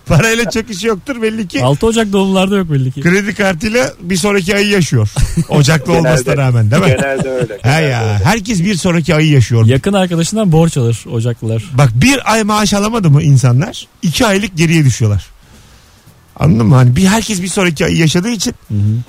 [0.07, 1.63] Parayla çok işi yoktur belli ki.
[1.65, 3.01] 6 Ocak doğumlarda yok belli ki.
[3.01, 5.09] Kredi kartıyla bir sonraki ayı yaşıyor.
[5.49, 6.89] Ocaklı olmasına Genelde- rağmen değil mi?
[6.89, 7.55] Genelde öyle.
[7.55, 8.25] He genelde ya öyle.
[8.25, 9.67] herkes bir sonraki ayı yaşıyor.
[9.67, 11.63] Yakın arkadaşından borç alır Ocaklılar.
[11.73, 15.27] Bak bir ay maaş alamadı mı insanlar iki aylık geriye düşüyorlar.
[16.41, 16.75] Anladın mı?
[16.75, 18.55] Hani bir herkes bir sonraki ayı yaşadığı için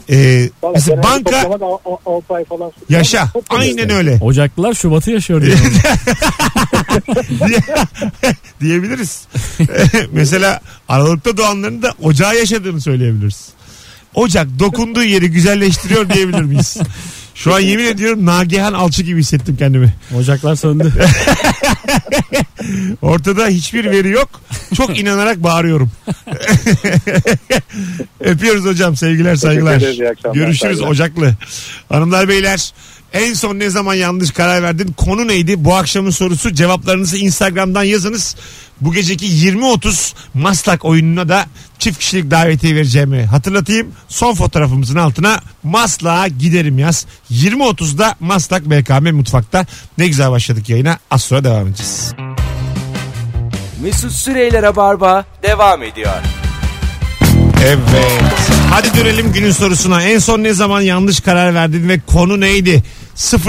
[0.10, 1.72] e, Vallahi mesela genelde banka toplamak
[2.06, 3.00] 6 ay falan sürüyor.
[3.00, 3.30] yaşa.
[3.34, 3.94] Çok Aynen öyle.
[4.12, 4.20] öyle.
[4.24, 5.58] Ocaklılar Şubat'ı yaşıyor diyor.
[7.48, 7.64] Diye-
[8.62, 9.22] diyebiliriz.
[10.12, 13.50] mesela Aralık'ta doğanların da ocağı yaşadığını söyleyebiliriz.
[14.14, 16.78] Ocak dokunduğu yeri güzelleştiriyor diyebilir miyiz?
[17.36, 19.94] Şu an yemin ediyorum Nagihan Alçı gibi hissettim kendimi.
[20.18, 20.92] Ocaklar söndü.
[23.02, 24.30] Ortada hiçbir veri yok.
[24.76, 25.92] Çok inanarak bağırıyorum.
[28.20, 28.96] Öpüyoruz hocam.
[28.96, 29.78] Sevgiler saygılar.
[29.78, 30.92] ederiz, iyi akşamlar, Görüşürüz saygılar.
[30.92, 31.36] Ocaklı.
[31.90, 32.74] Hanımlar beyler
[33.14, 34.94] en son ne zaman yanlış karar verdin?
[34.98, 35.66] Konu neydi?
[35.66, 38.36] Bu akşamın sorusu cevaplarınızı Instagram'dan yazınız.
[38.82, 41.46] Bu geceki 20.30 Maslak oyununa da
[41.80, 43.92] çift kişilik davetiye vereceğimi hatırlatayım.
[44.08, 47.06] Son fotoğrafımızın altına Maslak'a giderim yaz.
[47.32, 49.66] 20.30'da Maslak BKM Mutfak'ta.
[49.98, 51.00] Ne güzel başladık yayına.
[51.12, 52.14] Az sonra devam edeceğiz.
[53.82, 56.14] Mesut Süreyler'e barba devam ediyor.
[57.66, 58.22] Evet.
[58.70, 60.04] Hadi dönelim günün sorusuna.
[60.04, 62.84] En son ne zaman yanlış karar verdin ve konu neydi?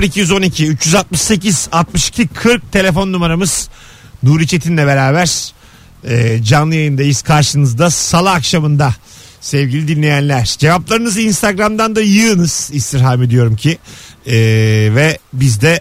[0.03, 3.69] 0212 368 62 40 telefon numaramız.
[4.23, 5.53] Nuri Çetin'le beraber
[6.05, 8.95] e, canlı yayındayız karşınızda salı akşamında
[9.41, 10.55] sevgili dinleyenler.
[10.59, 13.79] Cevaplarınızı Instagram'dan da yığınız istirham ediyorum ki.
[14.27, 14.35] E,
[14.95, 15.81] ve biz de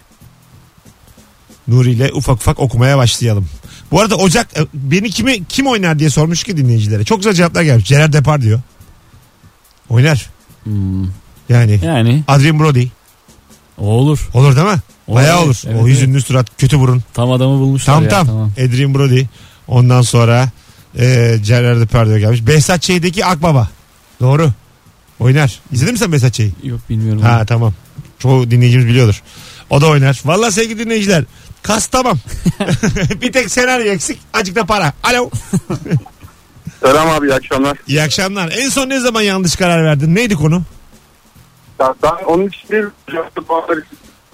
[1.67, 3.47] Nuri ile ufak ufak okumaya başlayalım.
[3.91, 7.03] Bu arada Ocak e, beni kimi kim oynar diye sormuş ki dinleyicilere.
[7.03, 7.89] Çok güzel cevaplar gelmiş.
[7.89, 8.61] Gerard Depar diyor.
[9.89, 10.29] Oynar.
[10.63, 11.03] Hmm.
[11.49, 12.87] Yani Yani Adrian Brody.
[13.77, 14.29] o olur.
[14.33, 14.79] Olur değil mi?
[15.15, 15.61] Bayağı olur.
[15.65, 15.87] Evet, o evet.
[15.87, 17.03] hüzünlü surat, kötü burun.
[17.13, 18.09] Tam adamı bulmuşlar Tam ya.
[18.09, 18.27] tam.
[18.27, 18.51] Tamam.
[18.51, 19.23] Adrian Brody.
[19.67, 20.49] Ondan sonra
[20.99, 22.47] e, Gerard Depar diyor gelmiş.
[22.47, 23.69] Behzat Ç'deki Akbaba.
[24.19, 24.49] Doğru.
[25.19, 25.59] Oynar.
[25.71, 26.51] İzledin mi sen Behzat Ç'yi?
[26.63, 27.21] Yok bilmiyorum.
[27.21, 27.73] Ha tamam.
[28.19, 29.21] Çoğu dinleyicimiz biliyordur.
[29.69, 30.21] O da oynar.
[30.25, 31.23] Vallahi sevgili dinleyiciler.
[31.63, 32.17] Kas tamam.
[33.21, 34.19] bir tek senaryo eksik.
[34.33, 34.93] Acık da para.
[35.03, 35.29] Alo.
[36.83, 37.77] Selam abi iyi akşamlar.
[37.87, 38.51] İyi akşamlar.
[38.57, 40.15] En son ne zaman yanlış karar verdin?
[40.15, 40.63] Neydi konu?
[41.79, 42.85] Ben, ben onun için değil.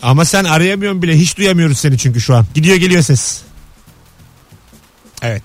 [0.01, 1.17] Ama sen arayamıyorsun bile.
[1.17, 2.45] Hiç duyamıyoruz seni çünkü şu an.
[2.53, 3.41] Gidiyor geliyor ses.
[5.21, 5.43] Evet.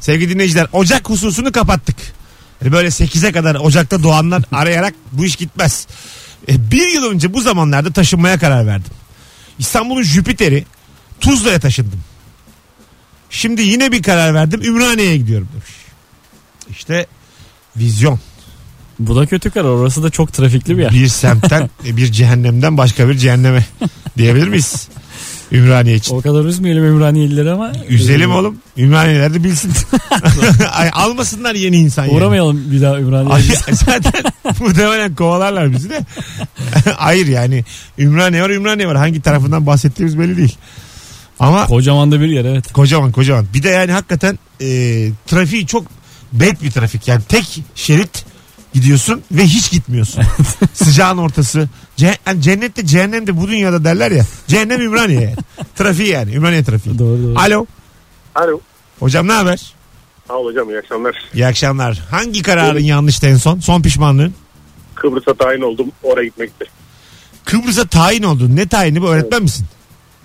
[0.00, 1.96] Sevgili dinleyiciler Ocak hususunu kapattık.
[2.62, 5.86] Yani böyle 8'e kadar Ocak'ta doğanlar arayarak bu iş gitmez.
[6.48, 8.92] E, bir yıl önce bu zamanlarda taşınmaya karar verdim.
[9.58, 10.64] İstanbul'un Jüpiter'i
[11.20, 12.00] Tuzla'ya taşındım.
[13.30, 14.62] Şimdi yine bir karar verdim.
[14.62, 15.70] Ümraniye'ye gidiyorum demiş.
[16.70, 17.06] İşte
[17.76, 18.20] vizyon.
[19.00, 19.68] Bu da kötü karar.
[19.68, 20.92] Orası da çok trafikli bir yer.
[20.92, 23.64] Bir semtten e, bir cehennemden başka bir cehenneme
[24.18, 24.88] diyebilir miyiz?
[25.52, 26.16] Ümraniye için.
[26.16, 27.72] O kadar üzmeyelim Ümraniyelileri ama.
[27.88, 28.56] Üzelim oğlum.
[28.76, 29.72] Ümraniyeler de bilsin.
[30.72, 32.14] Ay, almasınlar yeni insan yani.
[32.14, 33.54] Uğramayalım bir daha Ümraniye'ye.
[33.72, 34.12] zaten
[34.60, 36.00] muhtemelen kovalarlar bizi de.
[36.96, 37.64] Hayır yani
[37.98, 38.96] Ümraniye var Ümraniye var.
[38.96, 40.56] Hangi tarafından bahsettiğimiz belli değil.
[41.40, 42.72] Ama Kocaman da bir yer evet.
[42.72, 43.46] kocaman kocaman.
[43.54, 44.66] Bir de yani hakikaten e,
[45.26, 45.86] trafiği çok
[46.32, 47.08] bad bir trafik.
[47.08, 48.29] Yani tek şerit
[48.74, 50.22] gidiyorsun ve hiç gitmiyorsun.
[50.74, 51.68] Sıcağın ortası.
[51.98, 54.24] Ce- yani cennette cehennemde bu dünyada derler ya.
[54.46, 55.36] Cehennem Ümraniye yani.
[55.74, 56.34] Trafiği yani.
[56.34, 56.98] Ümraniye trafiği.
[56.98, 57.38] Doğru doğru.
[57.38, 57.66] Alo.
[58.34, 58.60] Alo.
[59.00, 59.74] Hocam ne haber?
[60.28, 61.16] Sağ ol hocam iyi akşamlar.
[61.34, 62.02] İyi akşamlar.
[62.10, 63.60] Hangi kararın yanlıştı en son?
[63.60, 64.34] Son pişmanlığın?
[64.94, 66.64] Kıbrıs'a tayin oldum oraya gitmekti.
[67.44, 68.56] Kıbrıs'a tayin oldun.
[68.56, 69.08] Ne tayini bu?
[69.08, 69.66] Öğretmen misin?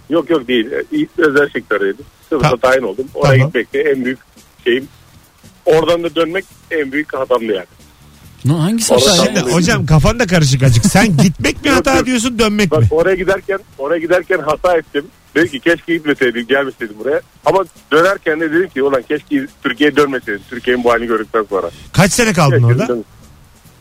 [0.10, 0.67] Yok yok değil.
[0.91, 2.05] İlk özel sektördeydim.
[2.29, 3.05] Kıbrıs'a Ta- tayin oldum.
[3.13, 3.47] Oraya Tamam.
[3.47, 4.19] gitmekti en büyük
[4.63, 4.88] şeyim.
[5.65, 7.65] Oradan da dönmek en büyük hatamdı yani.
[8.45, 9.45] Ne, hangisi Orada hata Şimdi ya?
[9.45, 10.86] hocam kafan da karışık acık.
[10.86, 12.88] Sen gitmek mi hata diyorsun dönmek Bak mi?
[12.91, 15.05] oraya giderken oraya giderken hata ettim.
[15.36, 17.21] Dedim ki keşke gitmeseydim gelmeseydim buraya.
[17.45, 20.41] Ama dönerken de dedim ki ulan keşke Türkiye'ye dönmeseydim.
[20.49, 21.69] Türkiye'nin bu halini gördükten sonra.
[21.93, 22.88] Kaç sene kaldın Keşke orada?
[22.88, 23.05] dön-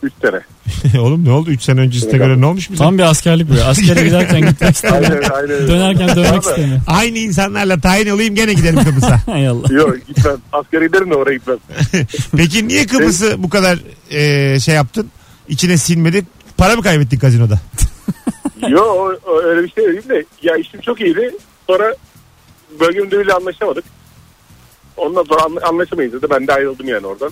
[0.03, 0.41] 3 sene.
[1.01, 2.83] Oğlum ne oldu 3 sene öncesine göre ne olmuş bize?
[2.83, 3.63] Tam bir askerlik böyle.
[3.63, 5.11] Askere giderken gitmek istemiyor.
[5.11, 5.67] Aynen aynen.
[5.67, 6.79] Dönerken dönmek Abi, istemiyor.
[6.87, 9.19] Aynı insanlarla tayin olayım gene giderim Kıbrıs'a.
[9.31, 9.73] Hay Allah.
[9.73, 10.37] Yok gitmem.
[10.53, 11.57] Askere giderim de oraya gitmem.
[12.37, 13.79] Peki niye Kıbrıs'ı bu kadar
[14.11, 15.09] e, şey yaptın?
[15.47, 16.25] İçine sinmedi.
[16.57, 17.59] Para mı kaybettin kazinoda?
[18.69, 20.25] Yok öyle bir şey değil de.
[20.43, 21.31] Ya işim çok iyiydi.
[21.67, 21.95] Sonra
[22.79, 23.83] bölge müdürüyle anlaşamadık.
[24.97, 27.31] Ondan sonra anla- anlaşamayınca da ben de ayrıldım yani oradan.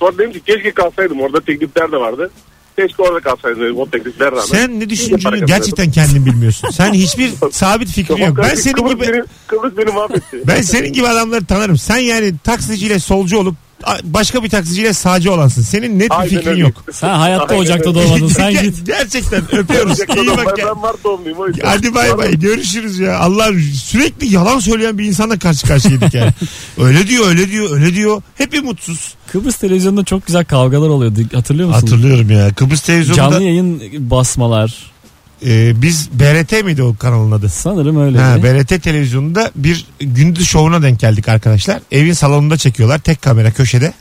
[0.00, 1.20] Sonra dedim ki keşke kalsaydım.
[1.20, 2.30] Orada teklifler de vardı.
[2.76, 4.42] Keşke orada kalsaydım dedim o teklifler rağmen.
[4.44, 6.70] Sen ne düşündüğünü gerçekten kendin bilmiyorsun.
[6.70, 8.36] Sen hiçbir sabit fikrin yok.
[8.38, 10.42] Ben senin Kıbrıs gibi Beni, Kıbrıs beni mahvetti.
[10.46, 11.78] ben senin gibi adamları tanırım.
[11.78, 13.54] Sen yani taksiciyle solcu olup
[14.04, 15.62] başka bir taksiciyle sağcı olansın.
[15.62, 16.60] Senin net bir Aynen fikrin öyle.
[16.60, 16.84] yok.
[16.92, 18.02] Sen hayatta Aynen ocakta öyle.
[18.02, 18.28] doğmadın.
[18.28, 18.86] Sen Ger- git.
[18.86, 19.98] Gerçekten öpüyoruz.
[20.00, 20.54] İyi bak.
[20.58, 21.66] ben, ben Mart doğumluyum o yüzden.
[21.68, 23.18] Hadi bay bay görüşürüz ya.
[23.18, 23.48] Allah
[23.84, 26.30] sürekli yalan söyleyen bir insanla karşı karşıyaydık yani.
[26.78, 28.22] öyle diyor öyle diyor öyle diyor.
[28.34, 29.14] Hep mutsuz.
[29.32, 31.20] Kıbrıs televizyonunda çok güzel kavgalar oluyordu.
[31.32, 31.80] Hatırlıyor musun?
[31.80, 32.54] Hatırlıyorum ya.
[32.54, 34.93] Kıbrıs televizyonunda Canlı yayın basmalar.
[35.46, 37.48] E, biz BRT miydi o kanalın adı?
[37.48, 38.18] Sanırım öyle.
[38.18, 41.80] Ha, BRT televizyonunda bir gündüz şovuna denk geldik arkadaşlar.
[41.92, 42.98] Evin salonunda çekiyorlar.
[42.98, 43.92] Tek kamera köşede.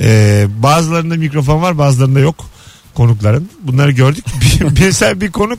[0.00, 2.44] Ee, bazılarında mikrofon var bazılarında yok
[2.94, 3.48] konukların.
[3.62, 4.24] Bunları gördük.
[4.40, 5.58] Bir- Mesela bir konuk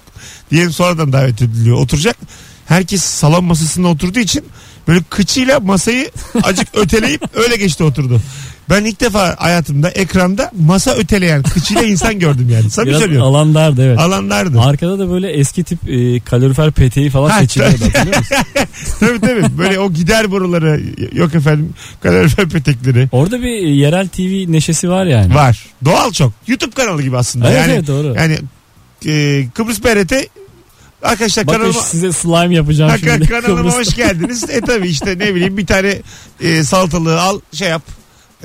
[0.51, 2.17] diyelim sonradan davet ediliyor oturacak.
[2.65, 4.45] Herkes salon masasında oturduğu için
[4.87, 6.11] böyle kıçıyla masayı
[6.43, 8.21] acık öteleyip öyle geçti oturdu.
[8.69, 12.69] Ben ilk defa hayatımda ekranda masa öteleyen kıçıyla insan gördüm yani.
[12.69, 13.27] Samimi Biraz söylüyorum.
[13.27, 13.99] alanlardı evet.
[13.99, 14.59] Alanlardı.
[14.61, 18.37] Arkada da böyle eski tip e, kalorifer peteği falan Ha, seçiliyordu hatırlıyor musun?
[18.99, 19.57] tabii tabii.
[19.57, 20.81] Böyle o gider boruları
[21.13, 21.73] yok efendim
[22.03, 25.35] kalorifer petekleri Orada bir e, yerel TV neşesi var yani.
[25.35, 25.65] var.
[25.85, 26.33] Doğal çok.
[26.47, 27.47] YouTube kanalı gibi aslında.
[27.51, 28.13] Evet, yani evet, doğru.
[28.17, 28.37] Yani
[29.07, 30.13] e, Kıbrıs BRT
[31.03, 33.27] arkadaşlar Bakın kanalıma size slime yapacağım Ha, şimdi.
[33.27, 33.79] kanalıma Kıbrıs'ta.
[33.79, 34.49] hoş geldiniz.
[34.49, 35.95] E tabii işte ne bileyim bir tane
[36.41, 37.81] e, salatalığı al şey yap.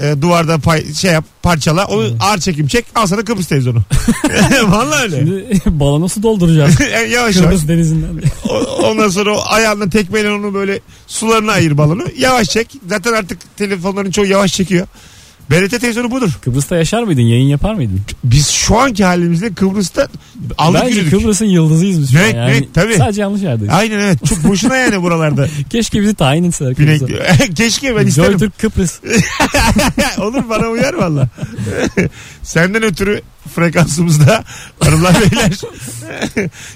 [0.02, 3.82] E, duvarda pay, şey yap parçala onu ağır çekim çek al sana Kıbrıs televizyonu.
[4.66, 5.16] Vallahi öyle.
[5.16, 6.70] Şimdi balonu su dolduracağım.
[6.92, 8.22] Yani yavaş yavaş Kıbrıs denizinden.
[8.48, 12.02] O- Ondan sonra o ayağınla tekmeyle onu böyle sularına ayır balonu.
[12.18, 12.74] Yavaş çek.
[12.88, 14.86] Zaten artık telefonların çoğu yavaş çekiyor.
[15.50, 16.30] BRT televizyonu budur.
[16.40, 17.22] Kıbrıs'ta yaşar mıydın?
[17.22, 18.00] Yayın yapar mıydın?
[18.24, 20.08] Biz şu anki halimizde Kıbrıs'ta
[20.58, 21.20] aldık Bence yürüdük.
[21.20, 22.14] Kıbrıs'ın yıldızıyız biz.
[22.14, 22.94] Evet, Yani evet, tabii.
[22.94, 23.72] Sadece yanlış yerdeyiz.
[23.72, 24.24] Aynen evet.
[24.24, 25.48] Çok boşuna yani buralarda.
[25.70, 26.74] Keşke bizi tayin etseler.
[26.74, 27.06] Kıbrıs'a.
[27.54, 28.30] Keşke ben isterim.
[28.30, 29.00] Joytürk Kıbrıs.
[30.18, 31.28] Olur bana uyar valla.
[32.42, 33.20] Senden ötürü
[33.54, 34.44] frekansımızda
[34.80, 35.50] hanımlar beyler.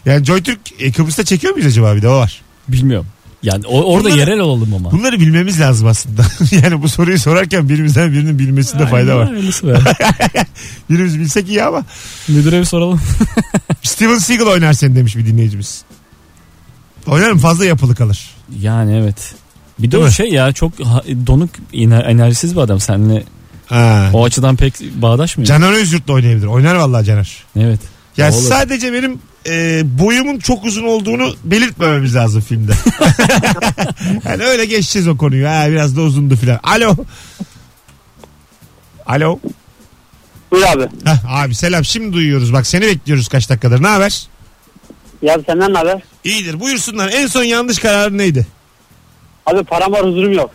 [0.07, 2.41] yani Joytürk e, Kıbrıs'ta çekiyor muyuz acaba bir de o var.
[2.69, 3.07] Bilmiyorum.
[3.43, 4.91] Yani o- orada Bunları- yerel olalım ama.
[4.93, 6.23] Bunları bilmemiz lazım aslında.
[6.63, 9.31] yani bu soruyu sorarken birimizden birinin bilmesinde fayda var.
[10.91, 11.85] Birimiz bilsek iyi ama.
[12.29, 13.01] Müdüre bir soralım.
[13.83, 15.83] Steven Seagal oynar seni demiş bir dinleyicimiz.
[17.07, 18.31] Oynarım fazla yapılı kalır.
[18.61, 19.35] Yani evet.
[19.79, 20.13] Bir de Değil o mi?
[20.13, 20.73] şey ya çok
[21.27, 22.81] donuk ener- enerjisiz bir adam.
[22.81, 23.23] Seninle
[23.67, 24.11] Ha.
[24.13, 25.47] o açıdan pek bağdaşmıyor.
[25.49, 26.47] Caner Özyurt da oynayabilir.
[26.47, 27.37] Oynar vallahi Caner.
[27.57, 27.81] Evet.
[28.17, 28.43] Ya Olur.
[28.49, 32.73] sadece benim e, boyumun çok uzun olduğunu belirtmememiz lazım filmde.
[34.29, 35.49] yani öyle geçeceğiz o konuyu.
[35.49, 36.61] Ha, biraz da uzundu filan.
[36.63, 36.97] Alo.
[39.07, 39.39] Alo.
[40.51, 40.89] Buyur abi.
[41.05, 42.53] Heh, abi selam şimdi duyuyoruz.
[42.53, 43.83] Bak seni bekliyoruz kaç dakikadır.
[43.83, 44.27] Ne haber?
[45.23, 46.03] Ya senden ne haber?
[46.25, 47.11] İyidir buyursunlar.
[47.13, 48.47] En son yanlış kararın neydi?
[49.47, 50.51] Abi param var huzurum yok.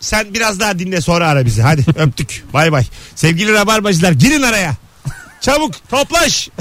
[0.00, 1.62] Sen biraz daha dinle sonra ara bizi.
[1.62, 2.44] Hadi öptük.
[2.52, 2.84] Bay bay.
[3.14, 4.74] Sevgili rabarbacılar girin araya.
[5.40, 6.48] Çabuk toplaş.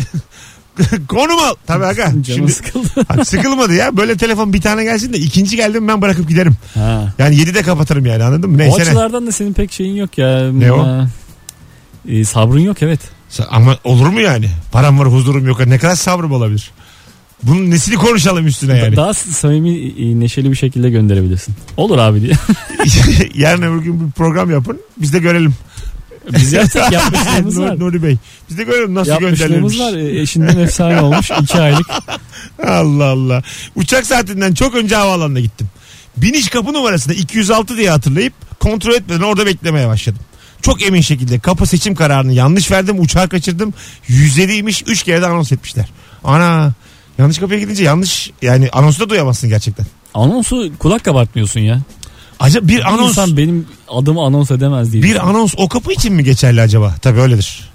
[1.07, 1.53] Konum al.
[1.67, 2.03] Tabii aga.
[2.05, 2.89] Canım Şimdi sıkıldı.
[3.09, 3.97] Bak sıkılmadı ya.
[3.97, 6.53] Böyle telefon bir tane gelsin de ikinci geldi mi ben bırakıp giderim.
[6.73, 7.13] ha.
[7.19, 8.55] Yani 7'de kapatırım yani anladın mı?
[8.55, 8.81] O Neyse ne.
[8.81, 10.51] açılardan da senin pek şeyin yok ya.
[10.51, 10.85] Ne o?
[10.87, 11.07] Ha.
[12.09, 12.99] Ee, sabrın yok evet.
[13.31, 14.49] Sa- Ama olur mu yani?
[14.71, 15.65] Param var huzurum yok.
[15.67, 16.71] Ne kadar sabrım olabilir?
[17.43, 18.95] Bunun nesini konuşalım üstüne yani.
[18.95, 21.55] Daha samimi e, neşeli bir şekilde gönderebilirsin.
[21.77, 22.33] Olur abi diye.
[23.35, 24.79] Yarın öbür gün bir program yapın.
[24.97, 25.53] Biz de görelim.
[26.31, 27.79] Biz yaptık yapmışlığımız var.
[27.79, 28.17] Nuri, Bey.
[28.49, 29.79] Biz de görelim nasıl Yapmışlığımız gönderilmiş.
[29.79, 29.93] var.
[29.93, 31.31] E, Eşinden efsane olmuş.
[31.41, 31.87] iki aylık.
[32.67, 33.43] Allah Allah.
[33.75, 35.67] Uçak saatinden çok önce havaalanına gittim.
[36.17, 40.21] Biniş kapı numarasında 206 diye hatırlayıp kontrol etmeden orada beklemeye başladım.
[40.61, 42.99] Çok emin şekilde kapı seçim kararını yanlış verdim.
[42.99, 43.73] Uçağı kaçırdım.
[44.09, 44.83] 107'ymiş.
[44.87, 45.89] 3 kere de anons etmişler.
[46.23, 46.73] Ana
[47.17, 49.85] yanlış kapıya gidince yanlış yani anonsu da duyamazsın gerçekten.
[50.13, 51.79] Anonsu kulak kabartmıyorsun ya.
[52.39, 55.03] Acaba bir Bir anons insan benim adımı anons edemez diye.
[55.03, 56.95] bir anons o kapı için mi geçerli acaba?
[57.01, 57.69] Tabii öyledir.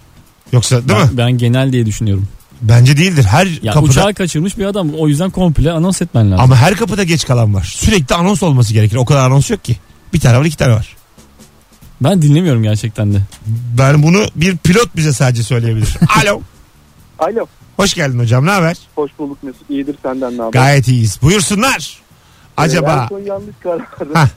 [0.53, 1.17] Yoksa değil ben, mi?
[1.19, 2.29] ben genel diye düşünüyorum.
[2.63, 3.25] Bence değildir.
[3.25, 4.91] Her Ya kapıda uçağı kaçırmış bir adam.
[4.99, 6.45] O yüzden komple anons etmen lazım.
[6.45, 7.65] ama her kapıda geç kalan var.
[7.77, 8.97] Sürekli anons olması gerekir.
[8.97, 9.77] O kadar anons yok ki.
[10.13, 10.97] Bir tane var, iki tane var.
[12.01, 13.19] Ben dinlemiyorum gerçekten de.
[13.79, 15.89] Ben bunu bir pilot bize sadece söyleyebilir.
[16.23, 16.41] Alo.
[17.19, 17.47] Alo.
[17.77, 18.47] Hoş geldin hocam.
[18.47, 18.77] Ne haber?
[18.95, 19.71] Hoş bulduk Mesut.
[19.71, 20.51] İyidir senden ne haber?
[20.53, 21.19] Gayet iyiyiz.
[21.23, 21.99] Buyursunlar.
[22.59, 23.55] Ee, Acaba en son yanlış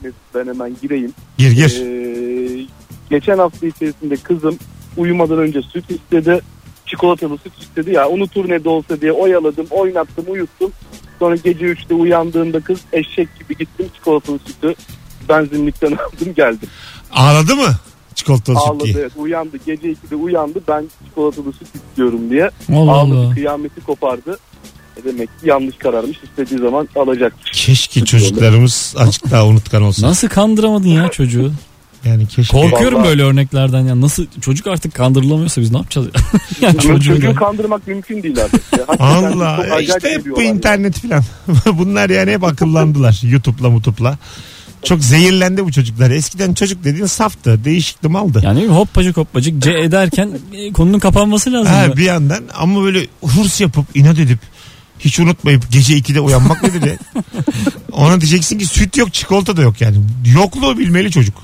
[0.02, 1.12] Mesut ben hemen gireyim.
[1.38, 1.80] gir gir.
[1.82, 2.66] Ee,
[3.10, 4.58] geçen hafta içerisinde kızım
[4.96, 6.40] Uyumadan önce süt istedi.
[6.86, 8.08] Çikolatalı süt istedi ya.
[8.08, 10.72] Unutur ne de olsa diye oyaladım, oynattım, uyuttum.
[11.18, 14.74] Sonra gece 3'te uyandığında kız eşek gibi gittim çikolatalı sütü
[15.28, 16.68] benzinlikten aldım geldim.
[17.12, 17.68] Ağladı mı?
[18.14, 18.94] Çikolatalı süt Ağladı diye.
[18.98, 22.50] evet uyandı gece 2'de uyandı ben çikolatalı süt istiyorum diye.
[22.72, 23.34] Allah Ağladı Allah.
[23.34, 24.38] kıyameti kopardı.
[25.00, 27.50] E demek ki yanlış kararmış istediği zaman alacakmış.
[27.52, 30.02] Keşke çocuklarımız azıcık daha unutkan olsun.
[30.02, 31.52] Nasıl kandıramadın ya çocuğu?
[32.04, 32.56] Yani keşke.
[32.56, 33.08] Korkuyorum Vallahi.
[33.08, 34.00] böyle örneklerden ya.
[34.00, 36.08] Nasıl çocuk artık kandırılamıyorsa biz ne yapacağız?
[36.60, 41.22] yani Çocuğu, çocuğu kandırmak mümkün değil çok Allah işte hep bu internet filan.
[41.72, 43.20] Bunlar yani hep akıllandılar.
[43.22, 44.18] YouTube'la mutupla.
[44.84, 46.10] Çok zehirlendi bu çocuklar.
[46.10, 47.64] Eskiden çocuk dediğin saftı.
[47.64, 48.40] Değişikti maldı.
[48.44, 51.72] Yani hoppacık hoppacık C ederken e, konunun kapanması lazım.
[51.72, 54.38] Ha, bir yandan ama böyle hırs yapıp inat edip
[55.04, 56.96] hiç unutmayıp gece 2'de uyanmak nedir ya?
[57.92, 59.96] Ona diyeceksin ki süt yok çikolata da yok yani.
[60.34, 61.34] Yokluğu bilmeli çocuk.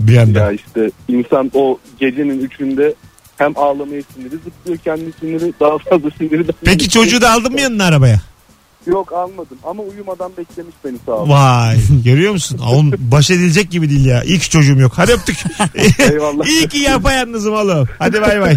[0.00, 0.40] Bir yandan.
[0.40, 2.94] Ya işte insan o gecenin üçünde
[3.38, 6.46] hem ağlamaya siniri zıplıyor kendi siniri daha fazla siniri.
[6.64, 8.20] Peki çocuğu da aldın mı yanına arabaya?
[8.86, 11.28] Yok almadım ama uyumadan beklemiş beni sağ ol.
[11.28, 12.60] Vay görüyor musun?
[12.66, 14.22] Oğlum baş edilecek gibi değil ya.
[14.22, 14.92] İlk çocuğum yok.
[14.96, 15.36] Hadi öptük.
[15.98, 16.46] Eyvallah.
[16.46, 17.88] İyi ki yapayalnızım oğlum.
[17.98, 18.56] Hadi bay bay.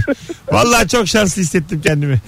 [0.51, 2.21] Vallahi çok şanslı hissettim kendimi.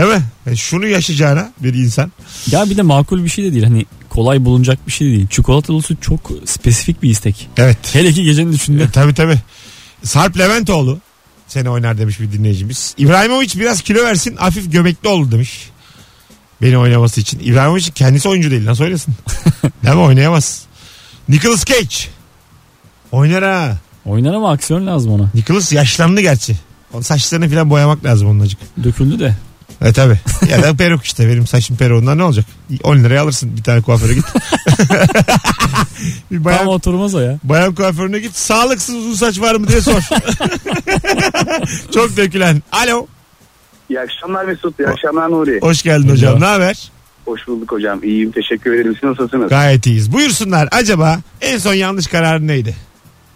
[0.00, 0.22] Değil mi?
[0.46, 2.12] Yani şunu yaşayacağına bir insan.
[2.50, 3.64] Ya bir de makul bir şey de değil.
[3.64, 5.26] Hani kolay bulunacak bir şey de değil.
[5.28, 7.48] Çikolatalı süt çok spesifik bir istek.
[7.56, 7.78] Evet.
[7.92, 8.82] Hele ki gecenin üçünde.
[8.82, 9.38] E, tabii tabii.
[10.02, 10.98] Sarp Leventoğlu
[11.48, 12.94] seni oynar demiş bir dinleyicimiz.
[12.98, 15.70] İbrahimovic biraz kilo versin hafif göbekli olur demiş.
[16.62, 17.38] Beni oynaması için.
[17.38, 19.14] İbrahimovic kendisi oyuncu değil nasıl oynasın?
[19.84, 20.62] Değil mi oynayamaz.
[21.28, 21.96] Nicholas Cage.
[23.12, 23.78] Oynar ha.
[24.04, 25.30] Oynar ama aksiyon lazım ona.
[25.34, 26.56] Nicholas yaşlandı gerçi.
[26.92, 28.60] Onun saçlarını falan boyamak lazım onun acık.
[28.84, 29.36] Döküldü de.
[29.84, 30.18] E tabi.
[30.50, 31.28] Ya da peruk işte.
[31.28, 32.44] Benim saçım peruğundan ne olacak?
[32.84, 34.24] 10 liraya alırsın bir tane kuaföre git.
[36.30, 37.38] bir bayan, Tam oturmaz o ya.
[37.44, 38.36] bayan kuaförüne git.
[38.36, 40.00] Sağlıksız uzun saç var mı diye sor.
[41.94, 42.62] Çok dökülen.
[42.72, 43.06] Alo.
[43.90, 44.80] İyi akşamlar Mesut.
[44.80, 45.58] İyi akşamlar Nuri.
[45.60, 46.40] Hoş geldin hocam.
[46.40, 46.90] Ne haber?
[47.24, 48.04] Hoş bulduk hocam.
[48.04, 48.32] İyiyim.
[48.32, 48.94] Teşekkür ederim.
[48.94, 49.48] Siz nasılsınız?
[49.48, 50.12] Gayet iyiyiz.
[50.12, 50.68] Buyursunlar.
[50.72, 52.74] Acaba en son yanlış kararın neydi?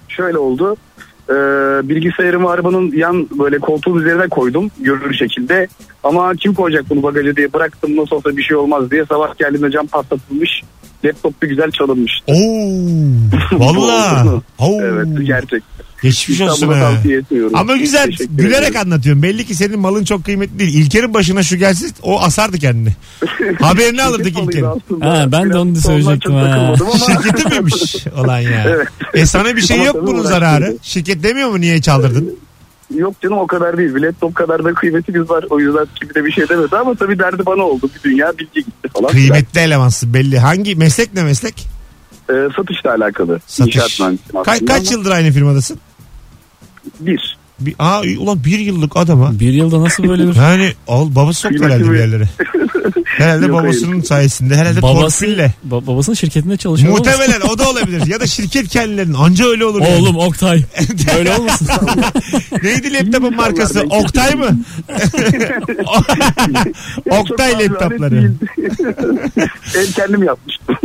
[0.08, 0.76] Şöyle oldu.
[1.30, 1.34] Ee,
[1.88, 4.70] bilgisayarımı arabanın yan böyle koltuğun üzerine koydum.
[4.80, 5.68] Görünür şekilde.
[6.04, 7.96] Ama kim koyacak bunu bagaja diye bıraktım.
[7.96, 9.04] Nasıl olsa bir şey olmaz diye.
[9.04, 10.62] Sabah geldiğimde cam patlatılmış.
[11.04, 12.12] Laptop bir güzel çalınmış.
[12.26, 12.34] Oo.
[13.52, 14.24] Valla.
[14.82, 15.62] Evet gerçek.
[16.08, 16.90] Geçmiş olsun İstanbul'a ha.
[16.94, 17.22] tavsiye.
[17.54, 18.80] Ama güzel Teşekkür gülerek ederim.
[18.92, 19.22] anlatıyorsun.
[19.22, 20.74] Belli ki senin malın çok kıymetli değil.
[20.74, 22.92] İlker'in başına şu gelsin o asardı kendini.
[23.60, 24.64] Haberini alırdık Şirket İlker'in.
[24.64, 25.06] malıydı aslında.
[25.20, 26.50] Ha, ben de Biraz onu ondan söyleyecektim çok ha.
[26.50, 28.64] takılmadım ama- Şirketi miymiş olan ya?
[28.68, 28.88] Evet.
[29.14, 30.34] E sana bir şey Ama yok tabii bunun uğraştırdı.
[30.40, 30.76] zararı.
[30.82, 32.36] Şirket demiyor mu niye çaldırdın?
[32.96, 33.94] Yok canım o kadar değil.
[33.94, 35.44] Bir laptop kadar da kıymetimiz var.
[35.50, 37.90] O yüzden gibi de bir şey demedi ama tabii derdi bana oldu.
[37.96, 39.08] Bir dünya bilgi gitti falan.
[39.10, 40.38] Kıymetli elemansın belli.
[40.38, 41.66] Hangi meslek ne meslek?
[42.30, 43.40] Ee, satışla alakalı.
[43.46, 43.76] Satış.
[43.76, 45.78] İnşaat mühendisiyim Ka- aslında kaç ama yıldır aynı firmadasın?
[47.00, 47.36] Bir.
[47.60, 49.40] Bir, aa, ulan bir yıllık adama.
[49.40, 52.28] Bir yılda nasıl böyle bir Yani al babası soktu herhalde bir yerlere.
[53.04, 54.04] Herhalde Yok, babasının hayır.
[54.04, 54.56] sayesinde.
[54.56, 55.54] Herhalde babası, torpille.
[55.70, 56.92] ba- babasının şirketinde çalışıyor.
[56.92, 58.06] Muhtemelen o da olabilir.
[58.06, 59.80] Ya da şirket kendilerinin anca öyle olur.
[59.80, 59.94] yani.
[59.94, 60.62] Oğlum Oktay.
[61.16, 61.68] Böyle olmasın.
[62.62, 63.80] Neydi laptopun markası?
[63.90, 64.50] Oktay mı?
[67.10, 68.32] Oktay laptopları.
[69.76, 70.76] ben kendim yapmıştım.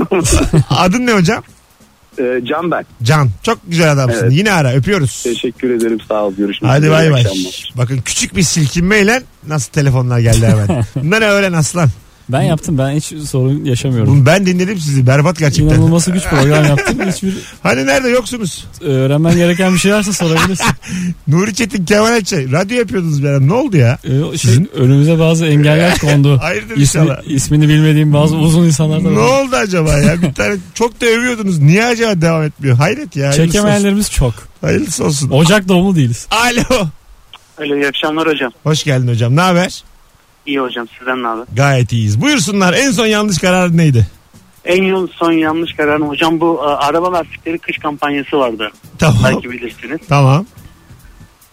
[0.70, 1.44] Adın ne hocam?
[2.20, 2.86] Ee, Can ben.
[3.04, 3.30] Can.
[3.44, 4.20] Çok güzel adamsın.
[4.24, 4.34] Evet.
[4.34, 5.24] Yine ara öpüyoruz.
[5.24, 5.98] Teşekkür ederim.
[6.08, 6.34] Sağ ol.
[6.38, 6.92] Görüşmek Hadi üzere.
[6.92, 7.22] bay İyi bay.
[7.22, 7.74] akşamlar.
[7.78, 10.84] Bakın küçük bir silkinmeyle nasıl telefonlar geldi hemen.
[10.96, 11.90] Bunları öğren aslan.
[12.30, 12.78] Ben yaptım.
[12.78, 14.14] Ben hiç sorun yaşamıyorum.
[14.16, 15.08] Bunu ben dinledim sizi.
[15.08, 15.76] Berbat gerçekten.
[15.76, 16.98] İnanılması güç program yaptım.
[17.12, 18.68] Hiçbir Hani nerede yoksunuz?
[18.82, 20.66] öğrenmen gereken bir şey varsa sorabilirsin.
[21.28, 22.38] Nuri Çetin Kemal Ayça.
[22.38, 23.40] Radyo yapıyordunuz bir ara.
[23.40, 23.98] Ne oldu ya?
[24.04, 26.38] Ee, o şey, Sizin- önümüze bazı engeller kondu.
[26.42, 27.22] Hayırdır İsmi, inşallah.
[27.26, 29.44] ismini bilmediğim bazı uzun insanlar da Ne var.
[29.46, 30.22] oldu acaba ya?
[30.22, 31.60] Bir tane çok da övüyordunuz.
[31.60, 32.78] Niye acaba devam etmiyor?
[32.78, 33.24] Hayret ya.
[33.30, 33.52] Hayırlısı olsun.
[33.52, 34.34] Çekemeyenlerimiz çok.
[34.62, 35.30] Hayırlısı olsun.
[35.30, 36.28] Ocak doğumlu değiliz.
[36.32, 36.88] Alo.
[37.58, 38.52] Alo iyi akşamlar hocam.
[38.64, 39.36] Hoş geldin hocam.
[39.36, 39.84] Ne haber?
[40.50, 41.44] İyi hocam sizden ne haber?
[41.56, 42.22] Gayet iyiyiz.
[42.22, 42.74] Buyursunlar.
[42.74, 44.08] En son yanlış karar neydi?
[44.66, 48.72] En yıl son yanlış kararım hocam bu a, araba lastikleri kış kampanyası vardı.
[49.00, 49.16] Tamam.
[49.24, 50.00] Belki bilirsiniz.
[50.10, 50.46] Tamam.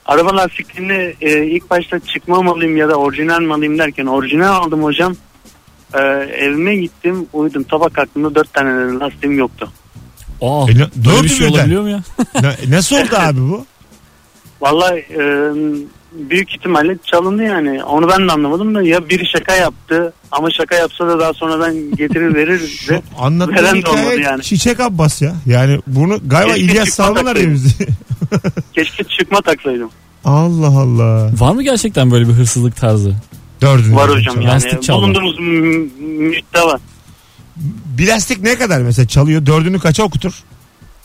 [0.06, 4.52] Araba lastiklerini e, ilk başta çıkma mı alayım ya da orijinal mi alayım derken orijinal
[4.62, 5.14] aldım hocam.
[5.94, 5.98] E,
[6.38, 9.70] evime gittim uyudum tabak aklımda dört tane lastiğim yoktu.
[10.42, 11.52] Aa, E, ne- böyle dördü bir şey birden.
[11.58, 12.00] olabiliyor mu ya?
[12.42, 13.66] Ne- nasıl oldu abi bu?
[14.60, 15.22] Vallahi e,
[16.30, 17.84] büyük ihtimalle çalındı yani.
[17.84, 21.74] Onu ben de anlamadım da ya biri şaka yaptı ama şaka yapsa da daha sonradan
[21.96, 23.02] getirir verir bize.
[23.18, 24.42] anlattığın Veren de hikaye yani.
[24.42, 25.34] Çiçek Abbas ya.
[25.46, 27.42] Yani bunu galiba Keşke İlyas çıkma Salman taksaydım.
[27.42, 27.86] arıyor bizi.
[28.74, 29.90] Keşke çıkma taksaydım.
[30.24, 31.30] Allah Allah.
[31.38, 33.14] Var mı gerçekten böyle bir hırsızlık tarzı?
[33.62, 33.94] Dördüncü.
[33.96, 34.42] Var hocam çalıyor.
[34.42, 34.54] yani.
[34.54, 34.88] Lastik.
[34.88, 36.80] Bulunduğumuz mü- mühitte var.
[37.98, 39.46] Bir lastik ne kadar mesela çalıyor?
[39.46, 40.32] Dördünü kaça okutur?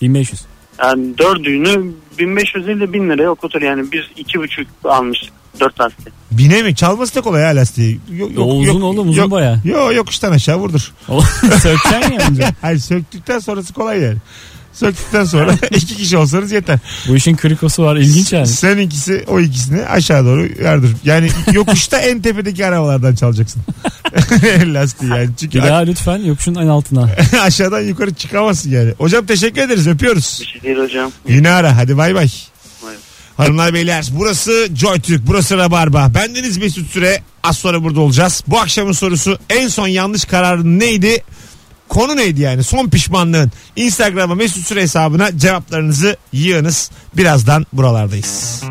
[0.02, 0.42] 1500.
[0.84, 3.92] Yani dördüğünü 1500 değil de 1000 liraya okutur yani.
[3.92, 6.14] Biz 2,5 almıştık 4 lastik.
[6.32, 6.76] Bine mi?
[6.76, 8.00] Çalması da kolay ha lastiği.
[8.18, 9.60] Yok, O uzun oğlum, uzun yok, baya.
[9.66, 10.94] Yok yokuştan aşağı vurdur.
[11.42, 12.44] Sökeceksin ya önce.
[12.62, 14.18] Hayır söktükten sonrası kolay yani.
[14.74, 16.80] Söktükten sonra iki kişi olsanız yeter.
[17.08, 18.48] Bu işin krikosu var ilginç yani.
[18.48, 20.92] Sen ikisi o ikisini aşağı doğru yardır.
[21.04, 23.62] Yani yokuşta en tepedeki arabalardan çalacaksın.
[24.66, 25.30] Lastiği yani.
[25.40, 27.10] Çünkü Bir daha lütfen yokuşun en altına.
[27.42, 28.94] aşağıdan yukarı çıkamazsın yani.
[28.98, 30.38] Hocam teşekkür ederiz öpüyoruz.
[30.42, 31.12] Bir şey değil hocam.
[31.28, 32.30] Yine ara hadi bay bay.
[32.84, 32.94] Bay.
[33.38, 36.12] Hanımlar beyler burası Joy Türk burası Rabarba.
[36.16, 38.44] Bendeniz Mesut Süre az sonra burada olacağız.
[38.48, 41.24] Bu akşamın sorusu en son yanlış kararın neydi?
[41.92, 43.52] Konu neydi yani son pişmanlığın?
[43.76, 46.92] Instagram'a Mesut Süre hesabına cevaplarınızı yığınız.
[47.18, 48.64] Birazdan buralardayız.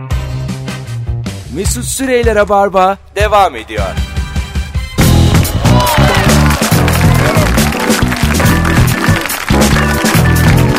[1.55, 3.87] Mesut Süreyler'e barba devam ediyor.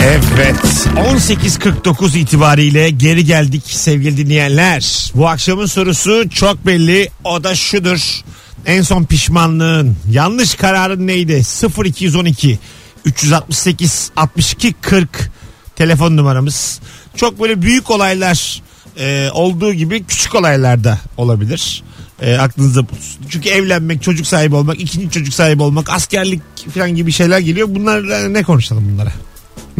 [0.03, 0.55] Evet
[0.95, 5.11] 18.49 itibariyle geri geldik sevgili dinleyenler.
[5.15, 8.21] Bu akşamın sorusu çok belli o da şudur.
[8.65, 11.41] En son pişmanlığın yanlış kararın neydi?
[11.85, 12.59] 0212
[13.05, 15.31] 368 62 40
[15.75, 16.79] telefon numaramız.
[17.15, 18.61] Çok böyle büyük olaylar
[18.99, 21.83] e, olduğu gibi küçük olaylar da olabilir.
[22.21, 23.21] E, aklınızda bulunsun.
[23.29, 26.41] Çünkü evlenmek, çocuk sahibi olmak, ikinci çocuk sahibi olmak, askerlik
[26.73, 27.67] falan gibi şeyler geliyor.
[27.71, 29.11] Bunlarla ne konuşalım bunlara?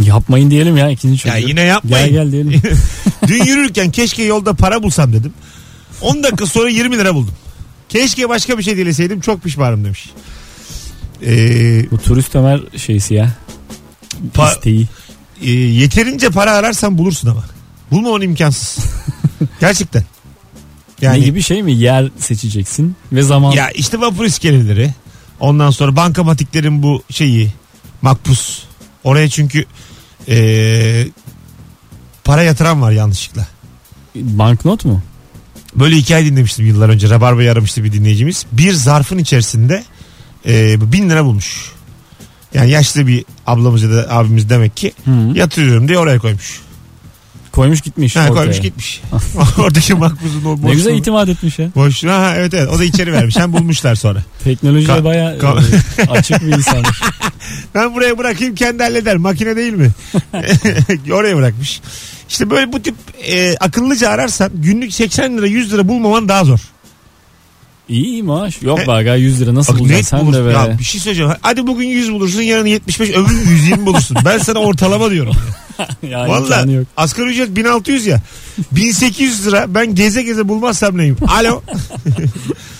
[0.01, 1.33] Yapmayın diyelim ya ikinci çocuğu.
[1.33, 2.05] Ya yine yapmayın.
[2.05, 2.61] Gel gel diyelim.
[3.27, 5.33] Dün yürürken keşke yolda para bulsam dedim.
[6.01, 7.33] 10 dakika sonra 20 lira buldum.
[7.91, 10.09] Keşke başka bir şey dileseydim çok pişmanım demiş.
[11.25, 13.31] Ee, Bu turist Ömer şeysi ya.
[14.35, 14.87] Pa- İsteği.
[15.41, 17.43] e, yeterince para ararsan bulursun ama.
[17.91, 18.85] Bulmaman imkansız.
[19.59, 20.03] Gerçekten.
[21.01, 21.73] Yani Ne gibi şey mi?
[21.73, 23.51] Yer seçeceksin ve zaman.
[23.51, 24.93] ya işte vapur iskeleleri.
[25.39, 27.53] Ondan sonra bankamatiklerin bu şeyi
[28.01, 28.63] makbuz.
[29.03, 29.65] Oraya çünkü
[30.27, 31.07] e,
[32.23, 33.47] para yatıran var yanlışlıkla.
[34.15, 35.01] Banknot mu?
[35.75, 37.09] Böyle hikaye dinlemiştim yıllar önce.
[37.09, 38.45] Rabarba'yı aramıştı bir dinleyicimiz.
[38.51, 39.83] Bir zarfın içerisinde
[40.47, 41.71] e, bin lira bulmuş.
[42.53, 45.11] Yani yaşlı bir ablamız ya da abimiz demek ki Hı.
[45.35, 46.61] yatırıyorum diye oraya koymuş.
[47.51, 48.15] Koymuş gitmiş.
[48.15, 48.33] Ha, ortaya.
[48.35, 49.01] koymuş gitmiş.
[49.59, 51.69] Oradaki makbuzun o Ne güzel boşluğu- itimat etmiş ya.
[51.75, 52.03] Boş.
[52.03, 53.35] Ha, evet evet o da içeri vermiş.
[53.37, 54.23] Hem bulmuşlar sonra.
[54.43, 57.01] Teknolojiye Ka- baya ka- açık bir insanmış.
[57.75, 59.17] Ben buraya bırakayım kendi halleder.
[59.17, 59.91] Makine değil mi?
[61.13, 61.81] Oraya bırakmış.
[62.31, 62.95] İşte böyle bu tip
[63.27, 66.59] e, akıllıca ararsan günlük 80 lira 100 lira bulmaman daha zor.
[67.89, 68.61] İyi maaş.
[68.61, 70.47] Yok be aga 100 lira nasıl Bak bulacaksın sen de bulursun.
[70.47, 70.51] be.
[70.51, 71.31] Ya bir şey söyleyeceğim.
[71.41, 74.17] Hadi bugün 100 bulursun yarın 75 öbür gün 120 bulursun.
[74.25, 75.35] Ben sana ortalama diyorum.
[76.09, 76.65] ya Valla
[76.97, 78.21] asgari ücret 1600 ya.
[78.71, 81.17] 1800 lira ben geze geze bulmazsam neyim?
[81.27, 81.61] Alo.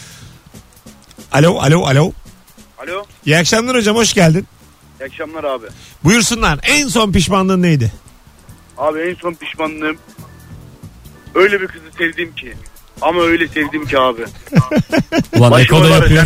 [1.31, 2.11] alo alo alo.
[2.83, 3.03] Alo.
[3.25, 4.47] İyi akşamlar hocam hoş geldin.
[5.01, 5.65] İyi akşamlar abi.
[6.03, 7.91] Buyursunlar en son pişmanlığın neydi?
[8.81, 9.97] Abi en son pişmanlığım
[11.35, 12.53] öyle bir kızı sevdim ki.
[13.01, 14.21] Ama öyle sevdim ki abi.
[15.37, 16.25] Ulan Eko da var ya, yapıyor.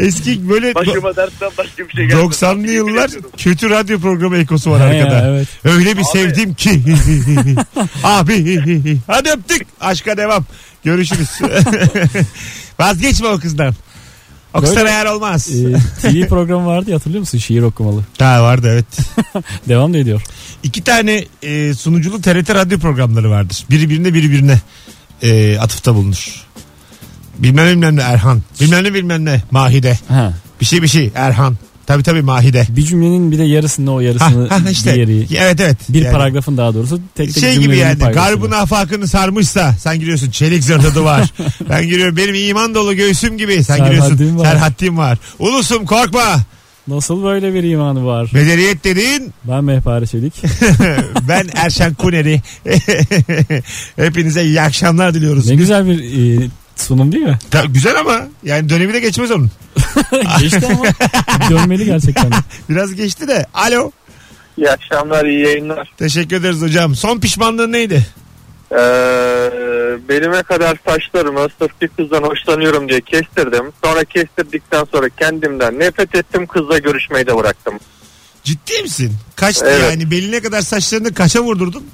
[0.00, 2.26] Eski böyle Başıma dertten başka bir şey gelmedi.
[2.26, 5.28] 90'lı Yemin yıllar kötü radyo programı ekosu var He ya, arkada.
[5.28, 5.48] evet.
[5.64, 6.82] Öyle bir sevdim ki.
[8.04, 9.66] Abi hadi öptük.
[9.80, 10.44] Aşka devam.
[10.84, 11.30] Görüşürüz.
[12.78, 13.74] Vazgeçme o kızdan.
[14.56, 15.48] O kızdan Böyle- eğer olmaz.
[15.50, 17.38] Ee, TV programı vardı ya hatırlıyor musun?
[17.38, 18.04] Şiir okumalı.
[18.18, 18.86] Ha vardı evet.
[19.68, 20.22] Devam da ediyor.
[20.62, 23.64] İki tane e, sunuculu TRT radyo programları vardır.
[23.70, 24.60] Biri birine biri birine
[25.22, 26.46] e, atıfta bulunur.
[27.38, 28.42] Bilmem bilmem ne Erhan.
[28.60, 29.98] Bilmem ne bilmem ne Mahide.
[30.08, 30.32] Ha.
[30.60, 31.56] Bir şey bir şey Erhan.
[31.86, 32.66] Tabi tabi Mahide.
[32.68, 34.94] Bir cümlenin bir de yarısını o Ha, yarısını ha, işte.
[34.94, 35.26] diğeri.
[35.36, 35.76] Evet evet.
[35.88, 40.30] Bir Yani- paragrafın daha doğrusu tek tek şey gibi yani garbın afakını sarmışsa sen giriyorsun
[40.30, 41.32] çelik zırhlı var.
[41.70, 44.44] ben giriyorum benim iman dolu göğsüm gibi sen Serhaddin giriyorsun var.
[44.52, 45.18] serhattin var.
[45.38, 46.36] Ulusum korkma
[46.88, 48.30] Nasıl böyle bir imanı var?
[48.32, 50.34] medeniyet dediğin Ben Mehpare Çelik.
[51.28, 52.40] ben Erşen Kuneri.
[53.96, 55.48] Hepinize iyi akşamlar diliyoruz.
[55.48, 55.98] ne güzel bir
[56.42, 57.38] e, sunum değil mi?
[57.50, 59.50] Ta- güzel ama yani dönemi de geçmez onun.
[60.40, 60.84] Geçti ama
[61.50, 62.30] dönmeli gerçekten.
[62.68, 63.46] Biraz geçti de.
[63.54, 63.90] Alo.
[64.56, 65.92] İyi akşamlar, iyi yayınlar.
[65.96, 66.94] Teşekkür ederiz hocam.
[66.94, 68.06] Son pişmanlığın neydi?
[68.72, 68.76] Ee,
[70.08, 73.72] belime kadar saçlarımı sırf bir kızdan hoşlanıyorum diye kestirdim.
[73.84, 76.46] Sonra kestirdikten sonra kendimden nefret ettim.
[76.46, 77.74] Kızla görüşmeyi de bıraktım.
[78.44, 79.12] Ciddi misin?
[79.36, 79.90] Kaçtı Evet.
[79.90, 81.86] yani beline kadar saçlarını kaça vurdurdun?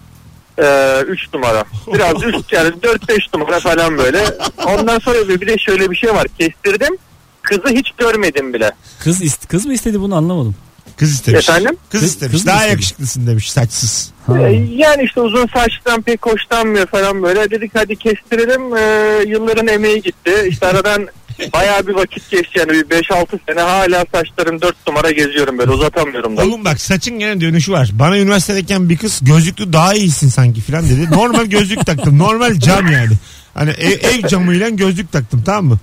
[0.59, 1.65] Ee, 3 numara.
[1.95, 4.25] Biraz üst yani 4-5 numara falan böyle.
[4.67, 6.27] Ondan sonra bir de şöyle bir şey var.
[6.39, 6.97] Kestirdim.
[7.43, 8.73] Kızı hiç görmedim bile.
[8.99, 10.55] Kız ist kız mı istedi bunu anlamadım.
[10.97, 11.49] Kız istemiş.
[11.49, 11.77] Efendim?
[11.91, 12.33] Kız, Kız- istemiş.
[12.33, 12.71] kız mı Daha istedi?
[12.71, 14.13] yakışıklısın demiş saçsız.
[14.27, 14.39] Ha.
[14.49, 17.51] Ee, yani işte uzun saçtan pek hoşlanmıyor falan böyle.
[17.51, 18.77] Dedik hadi kestirelim.
[18.77, 20.33] Ee, yılların emeği gitti.
[20.49, 21.07] İşte aradan
[21.53, 26.37] Bayağı bir vakit geçti yani bir 5-6 sene hala saçlarım 4 numara geziyorum böyle uzatamıyorum
[26.37, 26.43] da.
[26.43, 27.91] Oğlum bak saçın gene dönüşü var.
[27.93, 31.11] Bana üniversitedeyken bir kız gözlüklü daha iyisin sanki filan dedi.
[31.11, 32.19] Normal gözlük taktım.
[32.19, 33.13] Normal cam yani.
[33.55, 35.79] Hani ev, ev camıyla gözlük taktım tamam mı?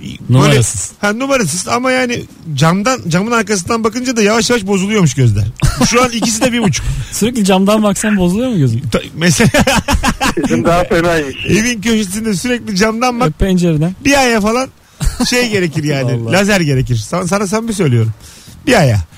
[0.00, 0.90] Böyle- Numarasız.
[1.00, 2.22] ha, numarasız ama yani
[2.54, 5.44] camdan camın arkasından bakınca da yavaş yavaş bozuluyormuş gözler.
[5.90, 6.86] Şu an ikisi de bir buçuk.
[7.12, 8.80] Sürekli camdan baksan bozuluyor mu gözün?
[8.92, 9.50] Ta- Mesela
[10.64, 11.36] daha fenaymış.
[11.48, 13.94] evin köşesinde sürekli camdan bak Bak pencereden.
[14.04, 14.68] bir aya falan
[15.30, 16.12] şey gerekir yani.
[16.22, 16.32] Allah.
[16.32, 16.96] lazer gerekir.
[16.96, 18.12] Sana, sana samimi söylüyorum.
[18.66, 19.00] Bir aya.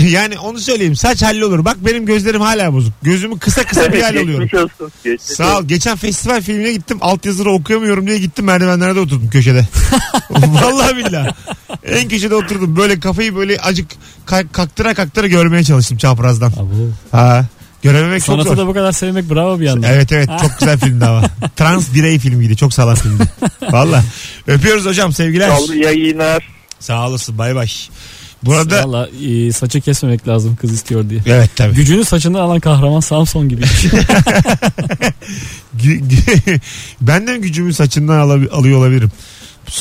[0.00, 0.96] Yani onu söyleyeyim.
[0.96, 1.64] Saç hallolur.
[1.64, 2.92] Bak benim gözlerim hala bozuk.
[3.02, 4.44] Gözümü kısa kısa bir hal oluyorum.
[4.44, 4.92] Geçmiş olsun.
[5.04, 5.64] Geçmiş Sağ ol.
[5.64, 6.98] Geçen festival filmine gittim.
[7.00, 9.66] Altyazıları okuyamıyorum diye gittim merdivenlerde oturdum köşede.
[10.30, 11.30] Vallahi billahi.
[11.84, 12.76] En köşede oturdum.
[12.76, 13.90] Böyle kafayı böyle acık
[14.26, 16.48] ka- kaktıra kaktıra görmeye çalıştım çaprazdan.
[16.50, 16.72] Abo.
[17.12, 17.44] Ha.
[17.92, 18.56] Görememek çok Sanatı zor.
[18.56, 19.90] da bu kadar sevmek bravo bir yandan.
[19.92, 21.22] Evet evet çok güzel filmdi ama.
[21.56, 22.56] Trans birey filmiydi.
[22.56, 23.22] Çok sağlam filmdi.
[23.72, 24.04] Valla.
[24.46, 25.48] Öpüyoruz hocam sevgiler.
[25.48, 26.48] Sağ olun, yayınlar.
[26.80, 27.68] Sağ olasın bay bay.
[28.42, 31.20] Burada Valla e, saçı kesmemek lazım kız istiyor diye.
[31.26, 31.74] evet tabii.
[31.74, 33.62] Gücünü saçından alan kahraman Samson gibi.
[37.00, 39.10] Ben de gücümü saçından alabi- alıyor olabilirim.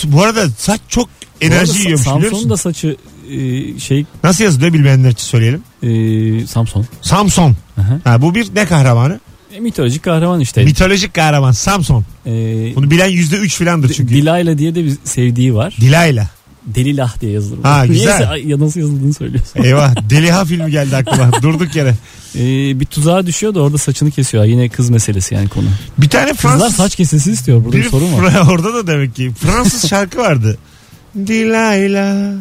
[0.03, 1.09] Bu arada saç çok
[1.41, 1.99] enerji yiyormuş biliyor
[2.31, 2.95] Samson'un da saçı
[3.31, 5.61] e, şey Nasıl yazılıyor bilmeyenler için söyleyelim.
[5.83, 6.85] e, Samson.
[7.01, 7.55] Samson.
[7.81, 7.99] Aha.
[8.03, 9.19] Ha, bu bir ne kahramanı?
[9.55, 10.63] E, mitolojik kahraman işte.
[10.63, 12.03] Mitolojik kahraman Samson.
[12.25, 12.31] E,
[12.75, 14.13] Bunu bilen yüzde üç filandır çünkü.
[14.13, 15.75] Dilayla diye de bir sevdiği var.
[15.81, 16.29] Dilayla.
[16.65, 17.63] Delilah diye yazılır.
[17.63, 18.31] Ha, güzel.
[18.31, 19.63] Ay, ya nasıl yazıldığını söylüyorsun.
[19.63, 21.93] Eyvah Deliha filmi geldi aklıma durduk yere.
[22.35, 22.39] E,
[22.79, 24.43] bir tuzağa düşüyor da orada saçını kesiyor.
[24.43, 25.65] Yine kız meselesi yani konu.
[25.97, 26.75] Bir tane Kızlar Fransız...
[26.75, 27.65] saç kesilsin istiyor.
[27.65, 28.21] Burada bir, bir sorun var.
[28.31, 30.57] Fra- orada da demek ki Fransız şarkı vardı.
[31.27, 32.33] Dilayla.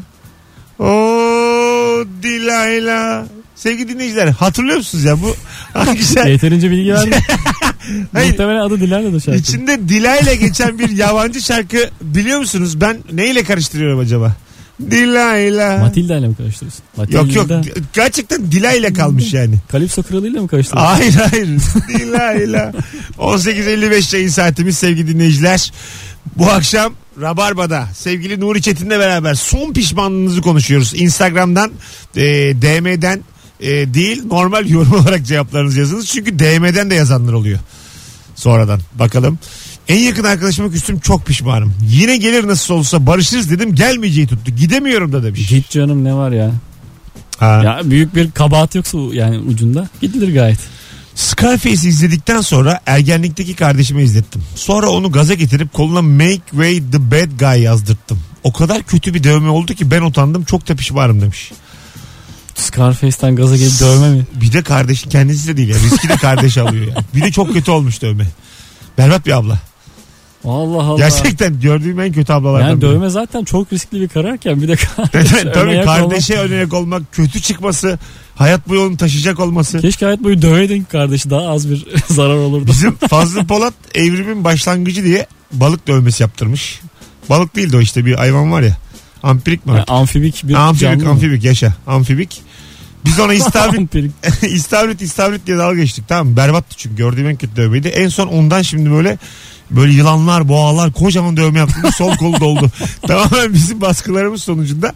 [0.79, 0.85] O
[2.23, 3.27] Dilayla.
[3.55, 5.37] Sevgili dinleyiciler hatırlıyor musunuz ya bu
[5.79, 6.29] hangi şarkı?
[6.29, 7.13] Yeterince bilgi verdim.
[8.13, 8.31] Hayır.
[8.31, 9.41] Muhtemelen adı Dilayla da şarkı.
[9.41, 12.81] İçinde Dilayla geçen bir yabancı şarkı biliyor musunuz?
[12.81, 14.33] Ben neyle karıştırıyorum acaba?
[14.91, 15.79] Dilayla.
[15.79, 16.83] Matilda ile mi karıştırıyorsun?
[16.97, 17.19] Matilda.
[17.19, 17.51] Yok yok
[17.93, 19.55] gerçekten Dilayla kalmış yani.
[19.69, 20.93] Kalipso kralıyla mı karıştırıyorsun?
[20.95, 21.49] Hayır hayır.
[21.89, 22.73] Dilayla.
[23.19, 25.73] 18.55 yayın saatimiz sevgili dinleyiciler.
[26.37, 30.93] Bu akşam Rabarba'da sevgili Nuri Çetin'le beraber son pişmanlığınızı konuşuyoruz.
[30.95, 31.71] Instagram'dan,
[32.17, 32.23] e,
[32.63, 33.21] DM'den
[33.61, 36.07] e, değil normal yorum olarak cevaplarınızı yazınız.
[36.07, 37.59] Çünkü DM'den de yazanlar oluyor.
[38.35, 39.39] Sonradan bakalım.
[39.89, 41.75] En yakın arkadaşıma küstüm çok pişmanım.
[41.89, 44.51] Yine gelir nasıl olsa barışırız dedim gelmeyeceği tuttu.
[44.51, 45.49] Gidemiyorum da demiş.
[45.49, 46.51] Git canım ne var ya?
[47.39, 47.63] Ha.
[47.65, 50.59] Ya büyük bir kabahat yoksa yani ucunda gidilir gayet.
[51.15, 54.43] Scarface izledikten sonra ergenlikteki kardeşime izlettim.
[54.55, 58.21] Sonra onu gaza getirip koluna Make Way the Bad Guy yazdırttım.
[58.45, 61.53] O kadar kötü bir dövme oldu ki ben utandım çok da pişmanım demiş.
[62.55, 64.27] Scarface'ten gaza gelip dövme mi?
[64.35, 66.95] Bir de kardeşi kendisi de değil ya riski de kardeşi alıyor ya.
[67.15, 68.27] Bir de çok kötü olmuş dövme.
[68.99, 69.59] Berbat bir abla.
[70.45, 70.99] Allah Allah.
[70.99, 72.91] Gerçekten gördüğüm en kötü ablalardan Yani biri.
[72.91, 77.99] dövme zaten çok riskli bir kararken bir de kardeş Tabii kardeşe önerek olmak, kötü çıkması,
[78.37, 79.81] hayat boyu onu taşıyacak olması.
[79.81, 82.67] Keşke hayat boyu döveydin kardeşi daha az bir zarar olurdu.
[82.67, 86.81] Bizim Fazlı Polat evrimin başlangıcı diye balık dövmesi yaptırmış.
[87.31, 88.77] Balık değil de o işte bir hayvan var ya.
[89.23, 89.73] Ampirik mi?
[89.73, 91.11] Yani amfibik bir amfibik, canlı mı?
[91.11, 91.75] amfibik yaşa.
[91.87, 92.43] Amfibik.
[93.05, 93.95] Biz ona istavrit,
[94.43, 96.37] istavrit, istavrit diye dalga geçtik tamam mı?
[96.37, 97.89] Berbattı çünkü gördüğüm en kötü dövmeydi.
[97.89, 99.19] En son ondan şimdi böyle
[99.71, 101.93] böyle yılanlar, boğalar kocaman dövme yaptım.
[101.93, 102.71] Sol kolu doldu.
[103.07, 104.93] Tamamen bizim baskılarımız sonucunda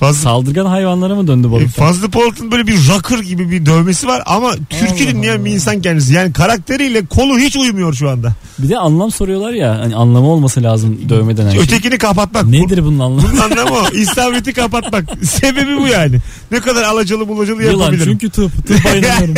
[0.00, 1.68] Fazlı, Saldırgan hayvanlara mı döndü e, balık?
[1.68, 6.12] Fazlı Polat'ın böyle bir rocker gibi bir dövmesi var ama türkü dinleyen bir insan kendisi.
[6.14, 8.32] Yani karakteriyle kolu hiç uymuyor şu anda.
[8.58, 11.60] Bir de anlam soruyorlar ya hani anlamı olması lazım dövme denen şey.
[11.60, 12.44] Ötekini kapatmak.
[12.46, 13.28] Nedir bunun anlamı?
[13.32, 13.88] Bunun anlamı o.
[13.94, 15.04] İstavriti kapatmak.
[15.24, 16.16] Sebebi bu yani.
[16.52, 18.12] Ne kadar alacalı bulacalı Yılan yapabilirim.
[18.12, 18.66] çünkü tıp.
[18.66, 19.34] Tıbba inanıyorum.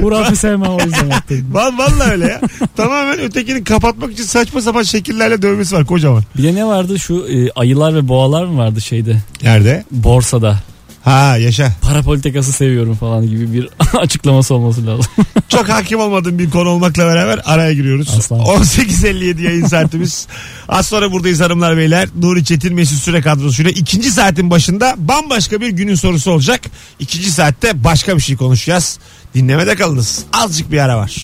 [0.00, 1.46] Hurafe sevmem o yüzden yaptım.
[1.52, 2.40] Val- Vallahi öyle ya.
[2.76, 6.22] Tamamen ötekini kapatmak için saçma sapan şekillerle dövmesi var kocaman.
[6.36, 9.81] Bir de ne vardı şu e, ayılar ve boğalar mı vardı şeyde Nerede?
[9.90, 10.58] Borsada.
[11.04, 11.72] Ha yaşa.
[11.82, 13.68] Para politikası seviyorum falan gibi bir
[13.98, 15.04] açıklaması olması lazım.
[15.48, 18.14] Çok hakim olmadığım bir konu olmakla beraber araya giriyoruz.
[18.18, 18.40] Aslan.
[18.40, 20.26] 18.57 yayın saatimiz.
[20.68, 22.08] Az sonra buradayız hanımlar beyler.
[22.20, 26.60] Nuri Çetin Mesut Süre kadrosuyla ikinci saatin başında bambaşka bir günün sorusu olacak.
[26.98, 28.98] İkinci saatte başka bir şey konuşacağız.
[29.34, 30.24] Dinlemede kalınız.
[30.32, 31.16] Azıcık bir ara var.